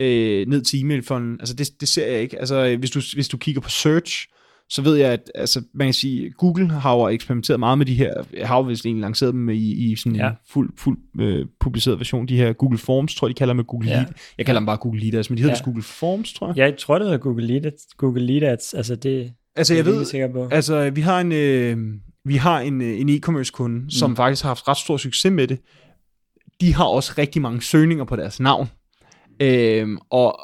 [0.00, 1.40] øh, ned til e-mail funnelen.
[1.40, 2.38] Altså det, det ser jeg ikke.
[2.38, 4.28] Altså hvis du, hvis du kigger på search,
[4.70, 7.94] så ved jeg, at altså, man kan sige, Google har jo eksperimenteret meget med de
[7.94, 10.28] her, jeg har jo vist egentlig lanceret dem i, i sådan Ja.
[10.28, 13.56] en fuld, fuld øh, publiceret version, de her Google Forms, tror jeg, de kalder dem
[13.56, 13.94] med Google Ja.
[13.96, 14.06] Lead.
[14.38, 15.58] Jeg kalder dem bare Google Leaders, men de hedder Ja.
[15.60, 15.64] ja.
[15.64, 16.56] Google Forms, tror jeg.
[16.56, 18.74] Jeg tror, det hedder Google Lead, Google Lead Ads.
[18.74, 20.48] Altså, det Altså det jeg ved, sikker på.
[20.52, 21.76] Altså, vi har en, øh,
[22.24, 24.16] vi har en, øh, en e-commerce kunde, som Mm.
[24.16, 25.58] faktisk har haft ret stor succes med det.
[26.60, 28.68] De har også rigtig mange søgninger på deres navn.
[29.42, 30.40] Øhm, og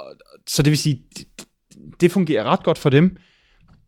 [0.48, 1.26] så det vil sige, det,
[2.00, 3.16] det fungerer ret godt for dem.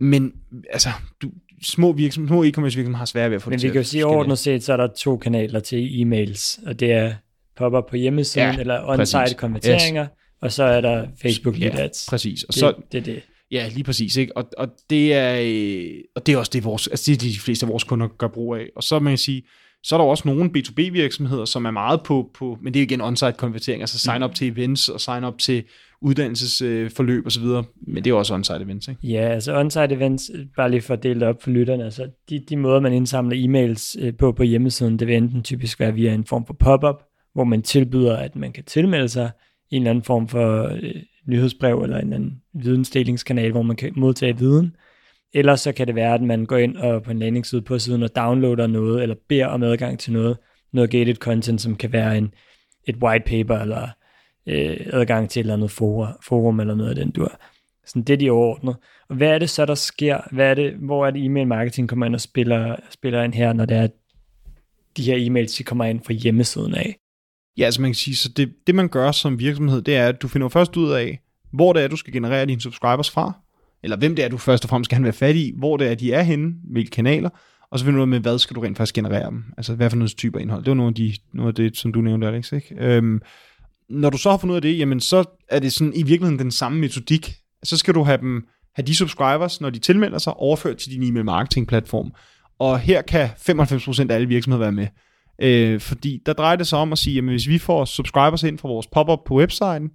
[0.00, 0.32] Men
[0.70, 0.88] altså,
[1.22, 1.30] du,
[1.62, 3.80] små virksomheder, små e-commerce virksomheder har svært ved at få Men det vi til kan
[3.80, 7.14] jo sige, overordnet set, så er der to kanaler til e-mails, og det er
[7.56, 10.06] pop-up på hjemmesiden, Ja, eller on-site konverteringer,
[10.40, 12.06] og så er der Facebook Lead Ja, Ads.
[12.08, 12.42] præcis.
[12.42, 13.22] Og Det, så, det er det.
[13.50, 14.16] Ja, lige præcis.
[14.16, 14.36] Ikke?
[14.36, 17.66] Og, og, det er, øh, og det er også det, vores, altså det, de fleste
[17.66, 18.66] af vores kunder gør brug af.
[18.76, 19.42] Og så man kan sige,
[19.82, 23.00] så er der også nogle B2B-virksomheder, som er meget på, på men det er igen
[23.00, 25.64] on-site konvertering, altså sign up til events og sign up til
[26.02, 27.44] uddannelsesforløb osv.,
[27.86, 28.88] men det er også on-site events.
[28.88, 29.06] Ikke?
[29.06, 32.44] Ja, altså on-site events, bare lige for at dele det op for lytterne, altså de,
[32.48, 36.14] de måder, man indsamler e-mails øh, på på hjemmesiden, det vil enten typisk være via
[36.14, 37.02] en form for pop-up,
[37.34, 39.30] hvor man tilbyder, at man kan tilmelde sig
[39.70, 40.94] i en eller anden form for øh,
[41.26, 44.76] nyhedsbrev eller en eller anden vidensdelingskanal, hvor man kan modtage viden.
[45.34, 48.02] Eller så kan det være, at man går ind og på en landingsside på siden
[48.02, 50.36] og downloader noget, eller beder om adgang til noget,
[50.72, 52.34] noget gated content, som kan være en,
[52.84, 53.88] et white paper, eller
[54.46, 57.40] øh, adgang til et eller andet forum, forum eller noget af den dur.
[57.86, 58.76] Sådan det er de overordnet.
[59.08, 60.20] Og hvad er det så, der sker?
[60.32, 63.52] Hvad er det, hvor er det e-mail marketing kommer ind og spiller, spiller ind her,
[63.52, 63.88] når det er,
[64.96, 66.96] de her e-mails de kommer ind fra hjemmesiden af?
[67.56, 70.22] Ja, altså man kan sige, så det, det man gør som virksomhed, det er, at
[70.22, 71.20] du finder først ud af,
[71.52, 73.32] hvor det er, du skal generere dine subscribers fra,
[73.82, 75.94] eller hvem det er, du først og fremmest skal være fat i, hvor det er,
[75.94, 77.30] de er henne, hvilke kanaler,
[77.70, 79.74] og så finder du ud af med, hvad skal du rent faktisk generere dem, altså
[79.74, 80.64] hvad for noget typer indhold.
[80.64, 82.74] Det var nogle af, de, nogle af det, som du nævnte, Alex, ikke?
[82.78, 83.20] Øhm,
[83.88, 86.38] når du så har fundet ud af det, jamen så er det sådan i virkeligheden
[86.38, 87.34] den samme metodik.
[87.62, 91.02] Så skal du have dem have de subscribers, når de tilmelder sig, overført til din
[91.02, 92.12] e-mail marketing platform.
[92.58, 94.86] Og her kan 95% af alle virksomheder være med.
[95.42, 98.58] Øh, fordi der drejer det sig om at sige, jamen hvis vi får subscribers ind
[98.58, 99.90] fra vores pop-up på websiden,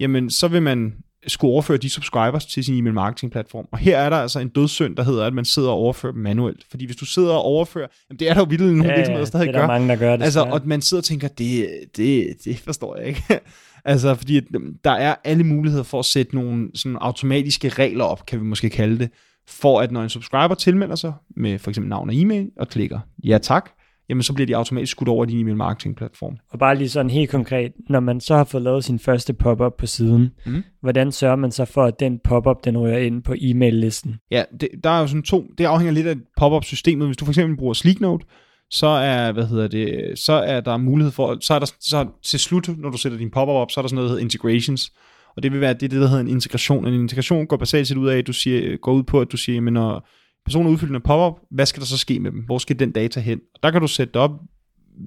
[0.00, 0.94] jamen så vil man
[1.26, 3.68] skulle overføre de subscribers til sin e-mail marketing platform.
[3.72, 6.22] Og her er der altså en dødssynd, der hedder, at man sidder og overfører dem
[6.22, 6.64] manuelt.
[6.70, 9.24] Fordi hvis du sidder og overfører, jamen det er der jo vildt nogle ja, virksomheder,
[9.24, 9.52] der stadig gør.
[9.52, 10.24] det er der mange, der gør det.
[10.24, 13.22] Altså, og man sidder og tænker, det, det, det forstår jeg ikke.
[13.84, 14.40] altså, fordi
[14.84, 18.70] der er alle muligheder for at sætte nogle sådan automatiske regler op, kan vi måske
[18.70, 19.10] kalde det,
[19.48, 23.00] for at når en subscriber tilmelder sig med for eksempel navn og e-mail og klikker
[23.24, 23.70] ja tak,
[24.08, 26.36] jamen så bliver de automatisk skudt over din e-mail marketing platform.
[26.50, 29.72] Og bare lige sådan helt konkret, når man så har fået lavet sin første pop-up
[29.78, 30.62] på siden, mm.
[30.80, 34.16] hvordan sørger man så for, at den pop-up, den rører ind på e-mail-listen?
[34.30, 37.08] Ja, det, der er jo sådan to, det afhænger lidt af pop-up systemet.
[37.08, 38.26] Hvis du for eksempel bruger Sleeknote,
[38.70, 42.38] så er, hvad hedder det, så er der mulighed for, så er der så til
[42.38, 44.92] slut, når du sætter din pop-up op, så er der sådan noget, der hedder integrations,
[45.36, 46.86] og det vil være det, det der hedder en integration.
[46.86, 49.36] En integration går basalt set ud af, at du siger, går ud på, at du
[49.36, 50.08] siger, men når
[50.44, 52.40] personer udfyldende pop-up, hvad skal der så ske med dem?
[52.40, 53.40] Hvor skal den data hen?
[53.54, 54.30] Og der kan du sætte det op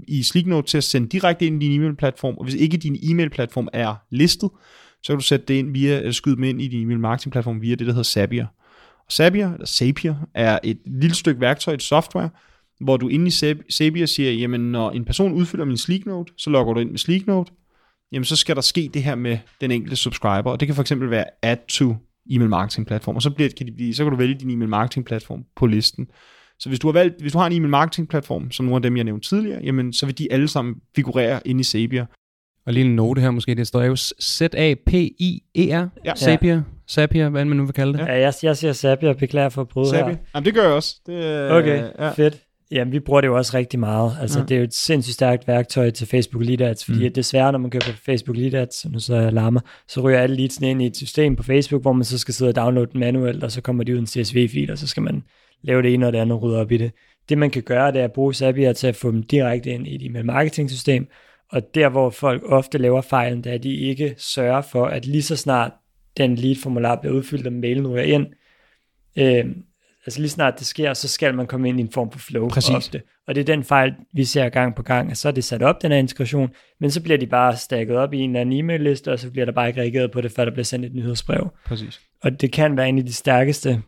[0.08, 3.68] i Sleeknote til at sende direkte ind i din e-mail-platform, og hvis ikke din e-mail-platform
[3.74, 4.50] er listet,
[5.04, 7.62] så kan du sætte det ind via, eller skyde dem ind i din e-mail marketing-platform
[7.62, 8.46] via det, der hedder Zapier.
[9.06, 12.30] Og Zapier, eller Zapier, er et lille stykke værktøj, et software,
[12.80, 16.74] hvor du inde i Zapier siger, jamen når en person udfylder min Sleeknote, så logger
[16.74, 17.52] du ind med Sleeknote,
[18.12, 20.82] jamen så skal der ske det her med den enkelte subscriber, og det kan for
[20.82, 21.96] eksempel være add to
[22.30, 24.70] e-mail marketing platform, og så, bliver, kan de blive, så kan du vælge din e-mail
[24.70, 26.08] marketing platform på listen.
[26.60, 28.82] Så hvis du har valgt, hvis du har en e-mail marketing platform, som nogle af
[28.82, 32.06] dem, jeg nævnte tidligere, jamen så vil de alle sammen figurere inde i Zapier.
[32.66, 36.16] Og lige en note her måske, det står jo Z-A-P-I-E-R, ja.
[36.16, 38.00] Zapier, Zapier, hvad man nu vil kalde det.
[38.00, 40.08] Ja, jeg, jeg siger Zapier, beklager for at bryde Zapier.
[40.08, 40.18] her.
[40.36, 40.96] Jamen det gør jeg også.
[41.06, 42.12] Det, okay, ja.
[42.12, 42.47] fedt.
[42.72, 44.18] Jamen, vi bruger det jo også rigtig meget.
[44.22, 44.46] Altså, ja.
[44.46, 47.14] det er jo et sindssygt stærkt værktøj til Facebook Lead Ads, fordi mm.
[47.14, 50.70] desværre, når man køber Facebook Lead Ads, nu så jeg larmer, så ryger alle leadsene
[50.70, 53.44] ind i et system på Facebook, hvor man så skal sidde og downloade den manuelt,
[53.44, 55.24] og så kommer de ud en CSV-fil, og så skal man
[55.62, 56.92] lave det ene og det andet og rydde op i det.
[57.30, 59.88] Det, man kan gøre, det er at bruge Zapier til at få dem direkte ind
[59.88, 61.08] i et email marketing system,
[61.52, 65.06] og der, hvor folk ofte laver fejlen, det er, at de ikke sørger for, at
[65.06, 65.72] lige så snart
[66.18, 68.26] den lead-formular bliver udfyldt, og mailen ryger ind,
[69.18, 69.46] øh,
[70.08, 72.50] altså lige snart det sker, så skal man komme ind i en form for flow
[72.50, 72.76] Præcis.
[72.76, 73.02] ofte.
[73.28, 75.64] Og det er den fejl, vi ser gang på gang, at så er det sat
[75.64, 76.50] op, den her integration,
[76.80, 79.46] men så bliver de bare stakket op i en eller anden e-mail-liste, og så bliver
[79.46, 81.50] der bare ikke reageret på det, før der bliver sendt et nyhedsbrev.
[81.66, 82.02] Præcis.
[82.24, 83.82] Og det kan være en af de stærkeste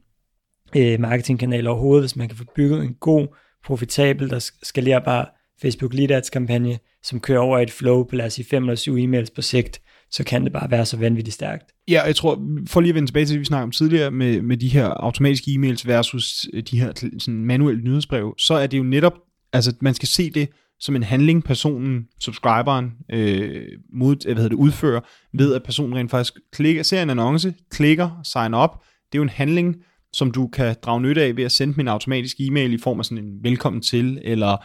[0.76, 3.28] øh, marketingkanaler overhovedet, hvis man kan få bygget en god,
[3.66, 8.34] profitabel, der skalerbar Facebook Lead Ads kampagne, som kører over et flow på lad os
[8.34, 9.82] sige 5 eller 7 e-mails på sigt,
[10.12, 11.72] så kan det bare være så vanvittigt stærkt.
[11.88, 14.42] Ja, jeg tror, for lige at vende tilbage til det, vi snakkede om tidligere, med,
[14.42, 18.78] med de her automatiske e-mails versus øh, de her sådan manuelle nyhedsbrev, så er det
[18.78, 19.14] jo netop,
[19.54, 20.50] altså man skal se det
[20.80, 25.02] som en handling, personen, subscriberen, øh, mod, øh, hvad hedder det, udfører,
[25.34, 28.70] ved at personen rent faktisk klikker, ser en annonce, klikker, sign up.
[29.12, 29.76] Det er jo en handling,
[30.14, 33.06] som du kan drage nytte af ved at sende min automatiske e-mail i form af
[33.06, 34.58] sådan en velkommen til, eller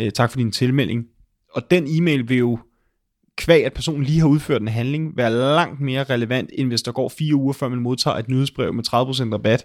[0.00, 1.04] øh, tak for din tilmelding.
[1.54, 2.58] Og den e-mail vil jo
[3.40, 6.92] kvæg at personen lige har udført en handling, være langt mere relevant, end hvis der
[6.92, 8.92] går fire uger, før man modtager et nyhedsbrev med 30%
[9.32, 9.64] rabat.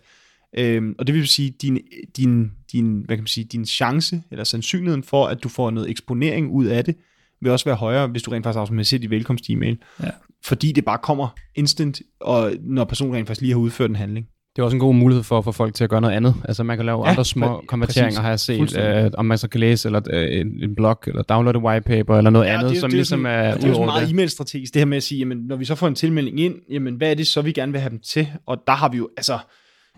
[0.57, 1.79] Øhm, og det vil sige, din,
[2.17, 5.89] din, din, hvad kan man sige, din chance, eller sandsynligheden for, at du får noget
[5.89, 6.95] eksponering ud af det,
[7.41, 9.77] vil også være højere, hvis du rent faktisk automatiserer dit velkomst-e-mail.
[10.03, 10.09] Ja.
[10.43, 14.27] Fordi det bare kommer instant, og når personen rent faktisk lige har udført en handling.
[14.55, 16.35] Det er også en god mulighed for at få folk til at gøre noget andet.
[16.43, 19.47] Altså man kan lave ja, andre små konverteringer, har jeg set, øh, om man så
[19.47, 22.69] kan læse eller øh, en, en blog, eller downloade et whitepaper, eller noget ja, andet,
[22.69, 25.03] det, som det, ligesom sådan, er Det er jo meget e-mail-strategisk, det her med at
[25.03, 27.51] sige, jamen, når vi så får en tilmelding ind, jamen, hvad er det så, vi
[27.51, 28.27] gerne vil have dem til?
[28.45, 29.39] Og der har vi jo, altså,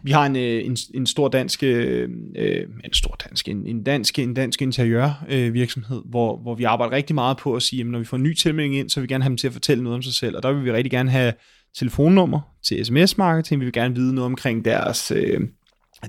[0.03, 2.09] vi har en, øh, en, en stor dansk, øh,
[2.85, 6.95] en stor dansk, en, en dansk, en dansk interiør øh, virksomhed, hvor, hvor vi arbejder
[6.95, 9.09] rigtig meget på at sige, jamen, når vi får en ny tilmelding ind, så vil
[9.09, 10.71] vi gerne have dem til at fortælle noget om sig selv, og der vil vi
[10.71, 11.33] rigtig gerne have
[11.75, 13.59] telefonnummer til sms-marketing.
[13.59, 15.39] Vi vil gerne vide noget omkring deres, øh,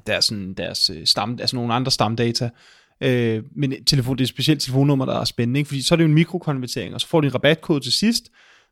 [0.07, 2.51] deres, sådan, deres øh, stam, altså nogle andre stamdata.
[3.01, 5.69] Øh, men telefon, det er specielt telefonnummer, der er spændende, ikke?
[5.69, 8.29] fordi så er det jo en mikrokonvertering, og så får de en rabatkode til sidst,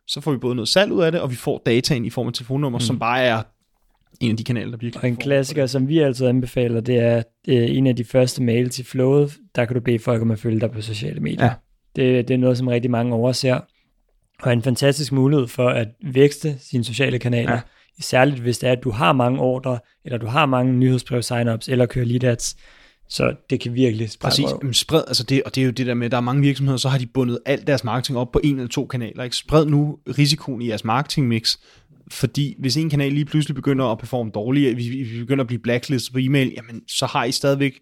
[0.06, 2.26] så får vi både noget salg ud af det, og vi får dataen i form
[2.26, 2.82] af telefonnummer, mm.
[2.82, 3.42] som bare er
[4.20, 7.22] en af de kanaler, der virkelig Og en klassiker, som vi altid anbefaler, det er
[7.48, 10.38] øh, en af de første mails i flowet, der kan du bede folk om at
[10.38, 11.44] følge dig på sociale medier.
[11.44, 11.52] Ja.
[11.96, 13.60] Det, det er noget, som rigtig mange overser
[14.42, 17.60] og en fantastisk mulighed for at vækste sine sociale kanaler, ja.
[18.00, 21.70] særligt hvis det er, at du har mange ordre, eller du har mange nyhedsbrev sign-ups,
[21.70, 22.56] eller kører lead ads,
[23.08, 25.86] så det kan virkelig sprede Præcis, Jamen, spred, altså det, og det er jo det
[25.86, 28.32] der med, at der er mange virksomheder, så har de bundet alt deres marketing op
[28.32, 29.24] på en eller to kanaler.
[29.24, 29.36] Ikke?
[29.36, 31.56] Spred nu risikoen i jeres marketing mix,
[32.10, 35.58] fordi hvis en kanal lige pludselig begynder at performe dårligt, vi, vi begynder at blive
[35.58, 37.78] blacklistet på e-mail, jamen så har I stadigvæk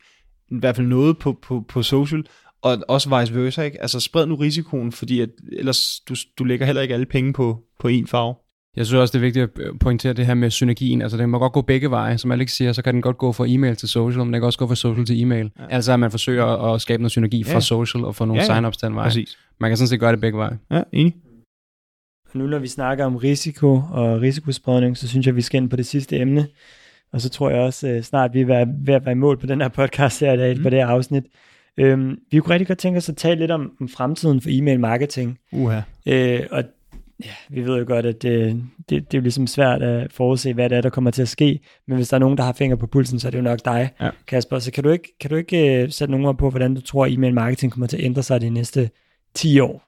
[0.50, 2.24] i hvert fald noget på, på, på social,
[2.64, 3.82] og også vice versa, ikke?
[3.82, 7.62] Altså spred nu risikoen, fordi at, ellers du, du lægger heller ikke alle penge på,
[7.80, 8.34] på én farve.
[8.76, 11.02] Jeg synes også, det er vigtigt at pointere det her med synergien.
[11.02, 12.18] Altså, det må godt gå begge veje.
[12.18, 14.46] Som Alex siger, så kan den godt gå fra e-mail til social, men den kan
[14.46, 15.50] også gå fra social til e-mail.
[15.58, 15.64] Ja.
[15.70, 16.44] Altså, at man forsøger
[16.74, 17.60] at skabe noget synergi fra Ja.
[17.60, 18.60] social og få nogle Ja, ja.
[18.60, 19.04] sign-ups den vej.
[19.04, 19.38] Præcis.
[19.60, 20.58] Man kan sådan set gøre det begge veje.
[20.70, 21.14] Ja, enig.
[22.32, 25.70] Og nu når vi snakker om risiko og risikospredning, så synes jeg, vi skal ind
[25.70, 26.46] på det sidste emne.
[27.12, 29.18] Og så tror jeg også øh, snart, vi er ved at- ved at være i
[29.18, 30.62] mål på den her podcast her i dag, mm.
[30.62, 31.24] på det her afsnit.
[31.78, 34.80] Øhm, vi kunne rigtig godt tænke os at tale lidt om, om fremtiden for e-mail
[34.80, 35.38] marketing.
[35.52, 35.80] Uha.
[36.06, 36.64] Øh, og
[37.24, 40.52] ja, vi ved jo godt, at øh, det, det er jo ligesom svært at forudse,
[40.52, 41.60] hvad det er, der kommer til at ske.
[41.88, 43.58] Men hvis der er nogen, der har fingre på pulsen, så er det jo nok
[43.64, 44.10] dig, Ja.
[44.26, 44.58] Kasper.
[44.58, 47.04] Så kan du ikke, kan du ikke øh, sætte nogle ord på, hvordan du tror,
[47.04, 48.90] at e-mail marketing kommer til at ændre sig de næste
[49.34, 49.84] 10 år?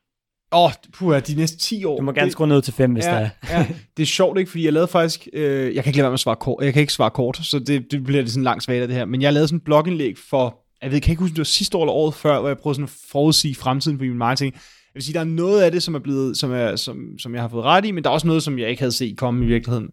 [0.53, 1.97] Åh, oh, puha, de næste 10 år.
[1.97, 3.59] Du må gerne det, skrue ned til 5, hvis der ja, er.
[3.59, 3.67] ja,
[3.97, 6.15] det er sjovt ikke, fordi jeg lavede faktisk, øh, jeg kan ikke lade være med
[6.15, 8.65] at svare kort, jeg kan ikke svare kort, så det, det bliver lidt sådan langt
[8.65, 11.21] svagt af det her, men jeg lavede sådan et blogindlæg for, jeg ved, kan ikke
[11.21, 13.55] huske, om det var sidste år eller året før, hvor jeg prøvede sådan at forudsige
[13.55, 14.55] fremtiden for min marketing.
[14.55, 14.61] Jeg
[14.95, 17.43] vil sige, der er noget af det, som er blevet, som, er, som, som jeg
[17.43, 19.45] har fået ret i, men der er også noget, som jeg ikke havde set komme
[19.45, 19.89] i virkeligheden.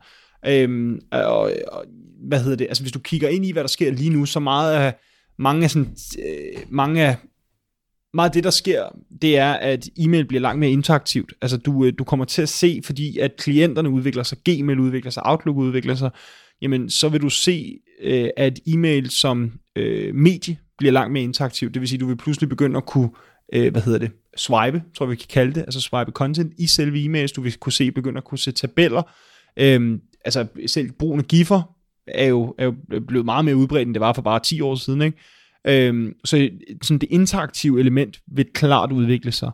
[0.45, 1.85] Øhm, og, og,
[2.27, 2.67] hvad hedder det?
[2.67, 4.95] Altså, hvis du kigger ind i, hvad der sker lige nu, så meget af,
[5.39, 7.15] mange af sådan, øh, mange af
[8.13, 8.83] meget af det, der sker,
[9.21, 11.33] det er, at e-mail bliver langt mere interaktivt.
[11.41, 15.11] Altså, du, øh, du kommer til at se, fordi at klienterne udvikler sig, Gmail udvikler
[15.11, 16.11] sig, Outlook udvikler sig,
[16.61, 21.71] jamen, så vil du se, øh, at e-mail som øh, medie bliver langt mere interaktiv.
[21.71, 23.09] Det vil sige, du vil pludselig begynde at kunne,
[23.53, 26.67] øh, hvad hedder det, swipe, tror jeg, vi kan kalde det, altså swipe content i
[26.67, 27.33] selve e-mails.
[27.33, 29.03] Du vil kunne se, begynde at kunne se tabeller.
[29.57, 31.75] Øhm, altså, selv brugen af giffer
[32.07, 32.75] er jo, er jo
[33.07, 35.17] blevet meget mere udbredt, end det var for bare 10 år siden, ikke?
[35.67, 36.49] Øhm, så
[36.81, 39.51] sådan det interaktive element vil klart udvikle sig.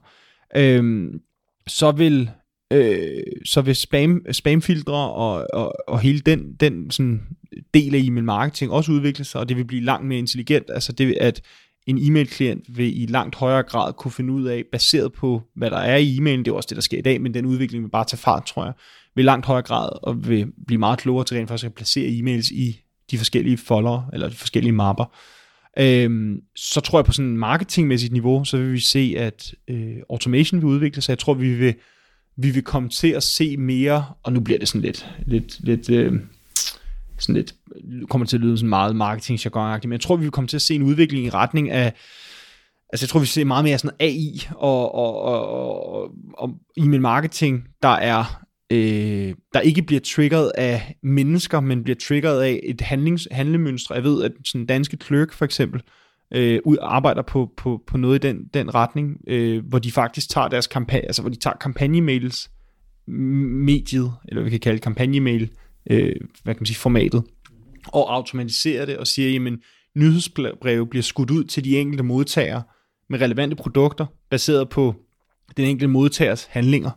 [0.56, 1.22] Øhm,
[1.68, 2.30] så vil
[2.74, 7.22] øh, så hvis spam, spamfiltre og, og, og hele den, den sådan
[7.74, 10.66] del af e-mail marketing også udvikle sig, og det vil blive langt mere intelligent.
[10.70, 11.42] Altså det, at
[11.88, 15.78] en e-mail-klient vil i langt højere grad kunne finde ud af, baseret på, hvad der
[15.78, 17.90] er i e-mailen, det er også det, der sker i dag, men den udvikling vil
[17.90, 18.74] bare tage fart, tror jeg,
[19.16, 22.54] vil langt højere grad og vil blive meget klogere til rent faktisk at placere e-mails
[22.54, 22.80] i
[23.12, 25.16] de forskellige folder, eller de forskellige mapper.
[25.80, 29.96] Øhm, så tror jeg på sådan en marketingmæssigt niveau, så vil vi se, at øh,
[30.10, 31.12] automation vil udvikle sig.
[31.12, 31.76] Jeg tror, vi vil,
[32.38, 35.90] vi vil komme til at se mere, og nu bliver det sådan lidt, lidt, lidt
[35.90, 36.14] øh,
[37.18, 37.56] sådan lidt,
[38.10, 39.40] kommer til at lyde sådan meget marketing
[39.84, 41.94] men jeg tror, vi vil komme til at se en udvikling i retning af,
[42.94, 47.02] altså jeg tror, vi ser meget mere sådan AI og, og, og, og, og e-mail
[47.02, 52.82] marketing, der er øh, der ikke bliver triggeret af mennesker, men bliver triggeret af et
[52.82, 53.96] handlings, handlemønstre.
[53.96, 57.98] Jeg ved, at sådan danske clerk for eksempel, øh, Øh, ud arbejder på, på, på
[57.98, 61.36] noget i den, den retning, øh, hvor de faktisk tager deres kampagne, altså hvor de
[61.36, 62.52] tager kampagnemails
[63.08, 65.52] mediet, eller vi kan kalde kampagnemail,
[65.90, 67.24] øh, hvad kan man sige, formatet,
[67.88, 69.62] og automatiserer det og siger, jamen,
[69.96, 72.64] nyhedsbreve bliver skudt ud til de enkelte modtagere
[73.10, 74.96] med relevante produkter, baseret på
[75.58, 76.92] den enkelte modtagers handlinger.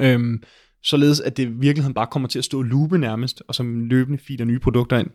[0.00, 0.42] Øhm,
[0.82, 4.18] således at det i virkeligheden bare kommer til at stå lupe nærmest, og som løbende
[4.18, 5.10] feeder nye produkter ind.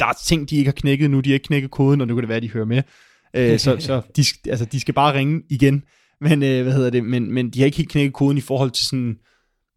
[0.00, 2.14] Der er ting, de ikke har knækket nu, de har ikke knækket koden, og nu
[2.14, 2.82] kan det være, de hører med.
[3.34, 5.82] Øh, så så de, altså, de skal bare ringe igen,
[6.20, 8.70] men, øh, hvad hedder det, men, men de har ikke helt knækket koden i forhold
[8.70, 9.16] til sådan,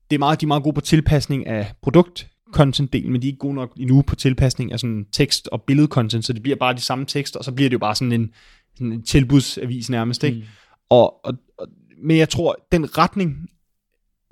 [0.09, 3.31] det er meget, de er meget gode på tilpasning af produkt, content-delen, men de er
[3.31, 6.73] ikke gode nok endnu på tilpasning af sådan tekst- og billedcontent, så det bliver bare
[6.73, 8.31] de samme tekster, og så bliver det jo bare sådan en,
[8.75, 10.37] sådan en tilbudsavis nærmest, ikke?
[10.37, 10.43] Mm.
[10.89, 11.67] Og, og, og,
[12.03, 13.49] men jeg tror, den retning,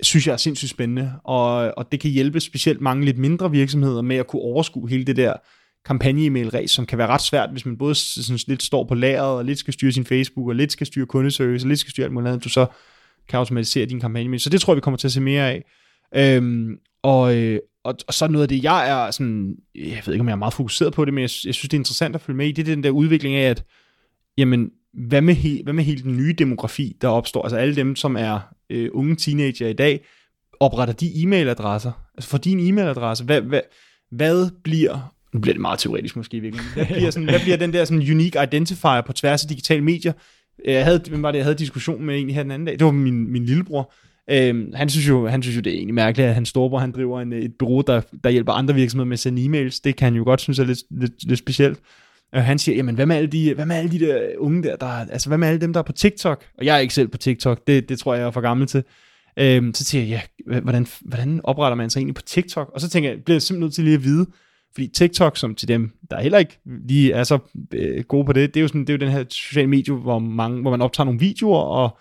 [0.02, 4.02] synes jeg er sindssygt spændende, og, og det kan hjælpe specielt mange lidt mindre virksomheder
[4.02, 5.32] med at kunne overskue hele det der
[5.84, 9.44] kampagne-e-mail-ræs, som kan være ret svært, hvis man både sådan lidt står på lageret, og
[9.44, 12.12] lidt skal styre sin Facebook, og lidt skal styre kundeservice, og lidt skal styre alt
[12.12, 12.66] muligt andet, du så
[13.28, 15.64] kan automatisere din kampagne Så det tror jeg, vi kommer til at se mere af.
[16.16, 20.20] Øhm, og, øh, og, og så noget af det, jeg er sådan, jeg ved ikke,
[20.20, 22.20] om jeg er meget fokuseret på det, men jeg, jeg synes, det er interessant at
[22.20, 23.64] følge med i, det er den der udvikling af, at
[24.38, 27.42] jamen, hvad med, he, hvad med hele den nye demografi, der opstår?
[27.42, 30.04] Altså alle dem, som er øh, unge teenager i dag,
[30.60, 31.90] opretter de e-mailadresser?
[32.14, 33.60] Altså for din e-mailadresse, hvad, hvad,
[34.10, 37.72] hvad bliver, nu bliver det meget teoretisk måske virkelig, hvad bliver, sådan, hvad bliver den
[37.72, 40.12] der sådan unique identifier på tværs af digitale medier?
[40.64, 42.78] Jeg havde, hvem var det, jeg havde diskussion med egentlig her den anden dag?
[42.78, 43.92] Det var min, min lillebror.
[44.30, 46.92] Øhm, han, synes jo, han synes jo, det er egentlig mærkeligt, at hans storebror han
[46.92, 49.80] driver en, et bureau, der, der hjælper andre virksomheder med at sende e-mails.
[49.84, 51.78] Det kan han jo godt synes er lidt, lidt, lidt specielt.
[52.32, 54.76] Og han siger, jamen hvad med alle de, hvad med alle de der unge der,
[54.76, 56.44] der, altså hvad med alle dem, der er på TikTok?
[56.58, 58.66] Og jeg er ikke selv på TikTok, det, det tror jeg, jeg er for gammel
[58.66, 58.82] til.
[59.38, 62.70] Øhm, så siger jeg, ja, hvordan, hvordan opretter man sig egentlig på TikTok?
[62.74, 64.26] Og så tænker jeg, bliver jeg simpelthen nødt til lige at vide,
[64.74, 67.38] fordi TikTok, som til dem, der heller ikke lige er så
[67.74, 69.94] øh, gode på det, det er, jo sådan, det er jo den her sociale medie,
[69.94, 71.98] hvor, mange, hvor man optager nogle videoer, og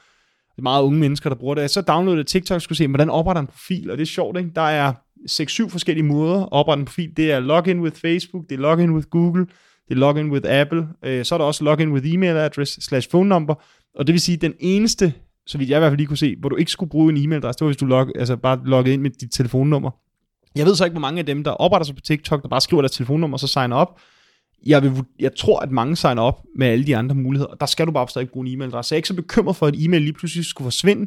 [0.51, 1.71] det er meget unge mennesker, der bruger det.
[1.71, 4.51] Så downloadede TikTok, skulle se, hvordan opretter en profil, og det er sjovt, ikke?
[4.55, 4.93] Der er
[5.29, 7.17] 6-7 forskellige måder at oprette en profil.
[7.17, 9.45] Det er login with Facebook, det er login with Google,
[9.87, 13.09] det er login with Apple, øh, så er der også login with email address slash
[13.09, 13.55] phone number,
[13.95, 15.13] og det vil sige, den eneste,
[15.47, 17.17] så vidt jeg i hvert fald lige kunne se, hvor du ikke skulle bruge en
[17.17, 19.91] e-mailadresse, det var hvis du log, altså bare loggede ind med dit telefonnummer.
[20.55, 22.61] Jeg ved så ikke, hvor mange af dem, der opretter sig på TikTok, der bare
[22.61, 23.99] skriver deres telefonnummer, og så signer op.
[24.65, 27.65] Jeg, vil, jeg tror, at mange signer op med alle de andre muligheder, og der
[27.65, 28.89] skal du bare stadig bruge en e-mailadresse.
[28.89, 31.01] Så jeg er ikke så bekymret for, at e-mail lige pludselig skulle forsvinde,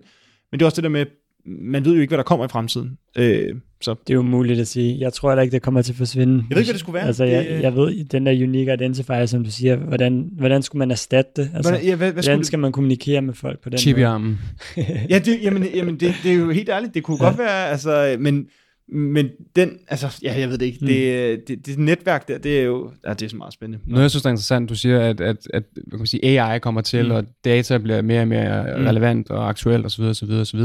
[0.50, 1.06] men det er også det der med,
[1.46, 2.98] man ved jo ikke, hvad der kommer i fremtiden.
[3.16, 3.94] Øh, så.
[4.06, 4.98] Det er jo muligt at sige.
[5.00, 6.34] Jeg tror heller ikke, det kommer til at forsvinde.
[6.34, 7.06] Jeg ved ikke, hvad det skulle være.
[7.06, 10.78] Altså, jeg, det, jeg ved, den der unique identifier, som du siger, hvordan, hvordan skulle
[10.78, 11.50] man erstatte det?
[11.54, 14.00] Altså, hvordan, ja, hvad, hvad hvordan skal man kommunikere med folk på den Chip i
[14.00, 14.06] måde?
[14.06, 14.38] armen.
[15.10, 17.24] ja, det, jamen, jamen det, det er jo helt ærligt, det kunne ja.
[17.24, 18.46] godt være, altså, men,
[18.88, 20.86] men den, altså, ja, jeg ved det ikke, mm.
[20.86, 23.84] det, det, det netværk der, det er jo, ja, det er så meget spændende.
[23.86, 26.58] Noget, jeg synes er interessant, du siger, at, at, at hvad kan man sige, AI
[26.58, 27.10] kommer til, mm.
[27.10, 28.84] og data bliver mere og mere Mm.
[28.84, 30.02] relevant og aktuelt osv.
[30.02, 30.30] osv.
[30.30, 30.60] osv.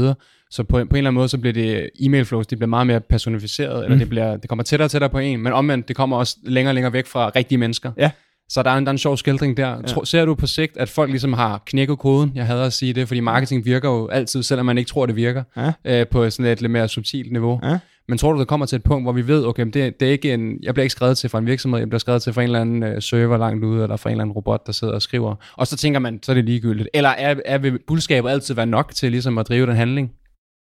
[0.50, 2.86] Så på, på en eller anden måde, så bliver det e-mail flows, de bliver meget
[2.86, 3.84] mere personificeret, mm.
[3.84, 6.36] eller det, bliver, det kommer tættere og tættere på en, men omvendt, det kommer også
[6.44, 7.92] længere og længere væk fra rigtige mennesker.
[7.98, 8.10] Ja.
[8.48, 9.68] Så der er, en, der er en sjov skildring der.
[9.68, 9.82] Ja.
[9.82, 12.32] Tror, ser du på sigt, at folk ligesom har knækket koden?
[12.34, 15.16] Jeg hader at sige det, fordi marketing virker jo altid, selvom man ikke tror, det
[15.16, 16.00] virker, Ja.
[16.00, 17.60] øh, på sådan et lidt mere subtilt niveau.
[17.62, 17.78] Ja.
[18.08, 20.12] Men tror du, det kommer til et punkt, hvor vi ved, okay, det, det er
[20.12, 22.40] ikke en, jeg bliver ikke skrevet til fra en virksomhed, jeg bliver skrevet til fra
[22.42, 24.94] en eller anden øh, server langt ude, eller fra en eller anden robot, der sidder
[24.94, 25.34] og skriver.
[25.56, 26.88] Og så tænker man, så er det ligegyldigt.
[26.94, 30.10] Eller er, er vil budskabet altid være nok til ligesom at drive den handling?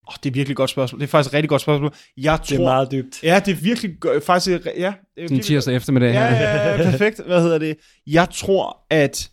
[0.08, 1.00] Oh, det er virkelig et godt spørgsmål.
[1.00, 1.94] Det er faktisk et rigtig godt spørgsmål.
[2.18, 3.24] Jeg tror, Det er meget dybt.
[3.24, 4.52] Ja, det er virkelig faktisk, ja.
[4.56, 6.36] Det er virkelig tirsdag eftermiddag Ja, her.
[6.36, 7.22] ja, ja, perfekt.
[7.26, 7.78] Hvad hedder det?
[8.08, 9.30] Jeg tror, at...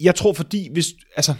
[0.00, 0.86] Jeg tror, fordi hvis...
[1.16, 1.34] Altså,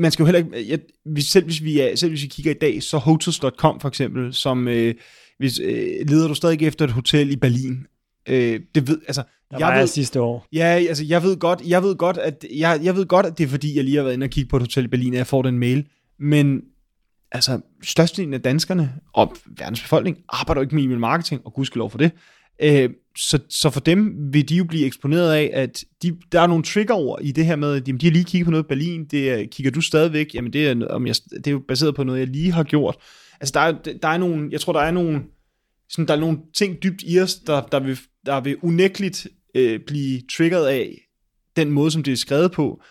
[0.00, 0.70] man skal jo heller ikke...
[0.70, 3.88] Jeg, hvis, selv, hvis vi er, selv hvis vi kigger i dag, så Hotels.com for
[3.88, 4.68] eksempel, som...
[4.68, 4.94] Øh,
[5.38, 7.86] hvis, øh, leder du stadig efter et hotel i Berlin?
[8.28, 10.46] Øh, det ved, altså, Der jeg ved, jeg sidste år.
[10.52, 13.44] Ja, altså jeg ved godt, jeg ved godt, at jeg, jeg ved godt, at det
[13.44, 15.18] er fordi, jeg lige har været inde og kigge på et hotel i Berlin, at
[15.18, 15.86] jeg får den mail.
[16.18, 16.62] Men
[17.32, 21.90] altså, størstedelen af danskerne og verdens befolkning arbejder jo ikke med e-mail marketing, og gudskelov
[21.90, 22.12] for det.
[22.62, 26.46] Øh, så, så for dem vil de jo blive eksponeret af, at de, der er
[26.46, 28.68] nogle triggerord i det her med, at jamen, de har lige kigget på noget i
[28.68, 31.94] Berlin, det er, kigger du stadigvæk, jamen det er, om jeg, det er jo baseret
[31.94, 32.96] på noget, jeg lige har gjort.
[33.40, 35.22] Altså der er, der er nogle, jeg tror der er nogle,
[35.88, 39.80] sådan, der er nogle ting dybt i os, der, der, vil, der vil unægteligt øh,
[39.86, 40.98] blive triggeret af
[41.56, 42.82] den måde, som det er skrevet på,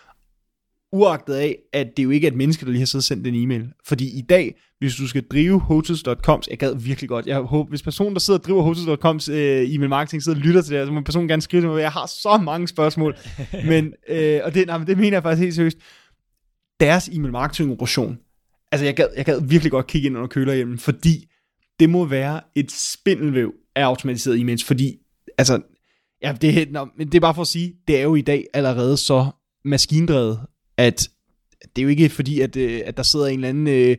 [0.92, 3.26] uagtet af, at det jo ikke er et menneske, der lige har siddet og sendt
[3.26, 3.68] en e-mail.
[3.86, 7.82] Fordi i dag, hvis du skal drive hotels.coms, jeg gad virkelig godt, jeg håber, hvis
[7.82, 10.86] personen, der sidder og driver hotels.coms øh, e-mail marketing, sidder og lytter til det, her,
[10.86, 13.16] så må personen gerne skrive til mig, jeg har så mange spørgsmål.
[13.70, 15.78] men, øh, og det, nej, men det mener jeg faktisk helt seriøst.
[16.80, 18.18] Deres e-mail marketing operation,
[18.72, 21.26] altså jeg gad, jeg gad virkelig godt kigge ind under kølerhjelmen, fordi
[21.80, 24.96] det må være et spindelvæv af automatiseret e-mails, fordi,
[25.38, 25.60] altså,
[26.22, 28.46] ja, det, nå, men det er bare for at sige, det er jo i dag
[28.54, 29.30] allerede så
[29.64, 30.40] maskindrevet,
[30.76, 31.08] at
[31.76, 33.96] det er jo ikke fordi, at, øh, at der sidder en eller anden øh,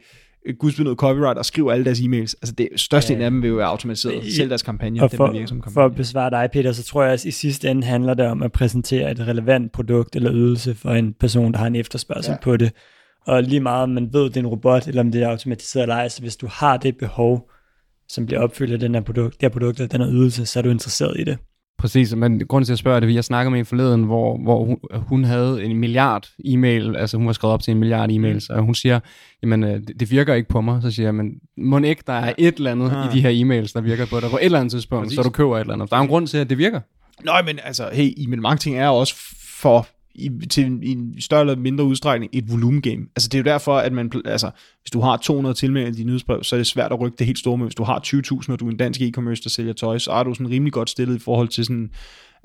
[0.60, 2.34] gudsbenået copyright og skriver alle deres e-mails.
[2.42, 3.20] Altså det største Ja.
[3.24, 4.24] af dem vil jo være automatiseret.
[4.26, 5.86] I- Selv deres kampagne, Og dem, for, virker som for kampagne.
[5.92, 8.52] at besvare dig, Peter, så tror jeg, at i sidste ende handler det om at
[8.52, 12.38] præsentere et relevant produkt eller ydelse for en person, der har en efterspørgsel Ja.
[12.44, 12.72] på det.
[13.28, 15.84] Og lige meget om man ved, det er en robot, eller om det er automatiseret
[15.84, 17.50] eller ej, så hvis du har det behov,
[18.10, 20.60] som bliver opfyldt af den her produkt, det her produkt eller den her ydelse, så
[20.60, 21.38] er du interesseret i det.
[21.78, 24.66] Præcis, men grunden til at spørge er, det, jeg snakker med en forleden, hvor, hvor
[24.66, 28.48] hun, hun havde en milliard e-mail, altså hun var skrevet op til en milliard e-mails,
[28.56, 29.00] og hun siger,
[29.44, 32.14] jamen øh, det, det virker ikke på mig, så siger jeg, men må ikke, der
[32.14, 33.10] er et eller andet Ja.
[33.10, 35.16] i de her e-mails, der virker på dig på et eller andet tidspunkt, Præcis.
[35.16, 35.90] så du køber et eller andet.
[35.90, 36.80] Der er en grund til, at det virker.
[37.26, 39.16] Nå, men altså, hey, e-mail marketing er også
[39.62, 43.06] for i, til en, i en større eller mindre udstrækning et volumengame.
[43.16, 44.52] Altså det er jo derfor, at man, altså,
[44.82, 47.26] hvis du har 200 tilmeldte i dit nyhedsbrev, så er det svært at rykke det
[47.28, 49.74] helt store, men hvis du har 20.000, og du er en dansk e-commerce, der sælger
[49.74, 51.92] tøj, så er du sådan rimelig godt stillet i forhold til sådan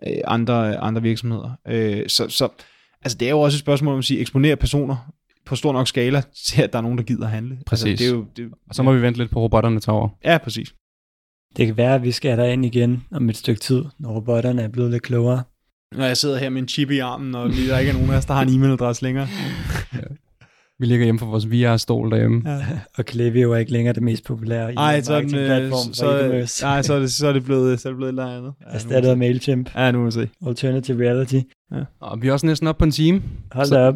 [0.07, 1.51] øh, andre, andre virksomheder.
[1.69, 2.49] Øh, så, så
[3.03, 5.13] altså det er jo også et spørgsmål om at sige, eksponere personer
[5.47, 7.59] på stor nok skala til, at der er nogen, der gider handle.
[7.67, 7.87] Præcis.
[7.87, 10.09] Altså, det er jo, det, Og så må vi vente lidt på robotterne tager over.
[10.25, 10.75] Ja, præcis.
[11.57, 14.69] Det kan være, at vi skal derind igen om et stykke tid, når robotterne er
[14.69, 15.43] blevet lidt klogere.
[15.93, 18.17] Når jeg sidder her med en chip i armen, og der ikke er nogen af
[18.17, 19.27] os, der har en e-mailadresse længere.
[20.79, 22.43] Vi ligger hjemme for vores VR-stol derhjemme.
[22.51, 22.65] Ja.
[22.99, 26.05] Og Klaviyo er ikke længere det mest populære Ej, så er, den, øh, marketingplatform så,
[26.21, 26.63] e-commerce.
[26.65, 28.53] nej, så, er det, så er det blevet, så er det blevet et eller andet.
[28.61, 29.71] Ja, Erstattet af MailChimp.
[29.75, 30.29] Ja, nu må vi se.
[30.47, 31.41] Alternative reality.
[32.01, 33.23] Og vi er også næsten oppe på en time.
[33.53, 33.95] Hold da op.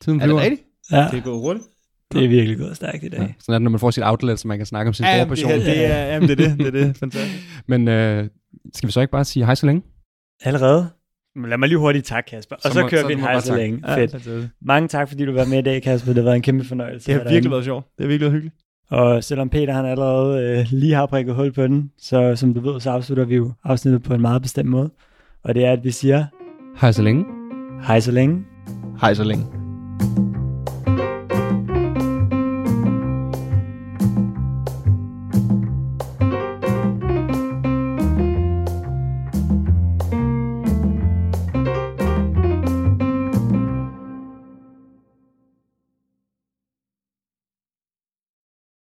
[0.00, 0.40] Tiden Er det flyver.
[0.40, 0.62] rigtigt?
[0.92, 1.66] Ja, Det er gået hurtigt.
[2.12, 3.34] det er virkelig gået stærkt i Ja, dag.
[3.40, 5.24] sådan er det, når man får sit outlet, så man kan snakke om sin Ja,
[5.34, 6.58] store det, det, er, jamen, det er det.
[6.58, 6.96] Det er det.
[6.96, 7.44] Fantastisk.
[7.68, 8.28] Men øh,
[8.74, 9.82] skal vi så ikke bare sige hej så længe?
[10.42, 10.88] Allerede?
[11.38, 12.56] Men Lad mig lige hurtigt tak, Kasper.
[12.56, 13.58] Og Så så, må- kører så vi en du hej bare så tak.
[13.58, 13.80] længe.
[13.88, 14.48] Ja, Fedt.
[14.62, 16.06] Mange tak, fordi du var med i dag, Kasper.
[16.12, 17.12] Det har været en kæmpe fornøjelse.
[17.12, 17.84] Det har virkelig været sjovt.
[17.98, 18.56] Det har virkelig været hyggeligt.
[18.90, 22.60] Og selvom Peter han allerede øh, lige har prikket hul på den, så som du
[22.72, 24.90] ved, så afslutter vi jo afsnittet på en meget bestemt måde.
[25.44, 26.24] Og det er, at vi siger
[26.80, 27.24] Hej så længe.
[27.82, 28.44] hej så længe.
[29.00, 29.44] Hej så længe.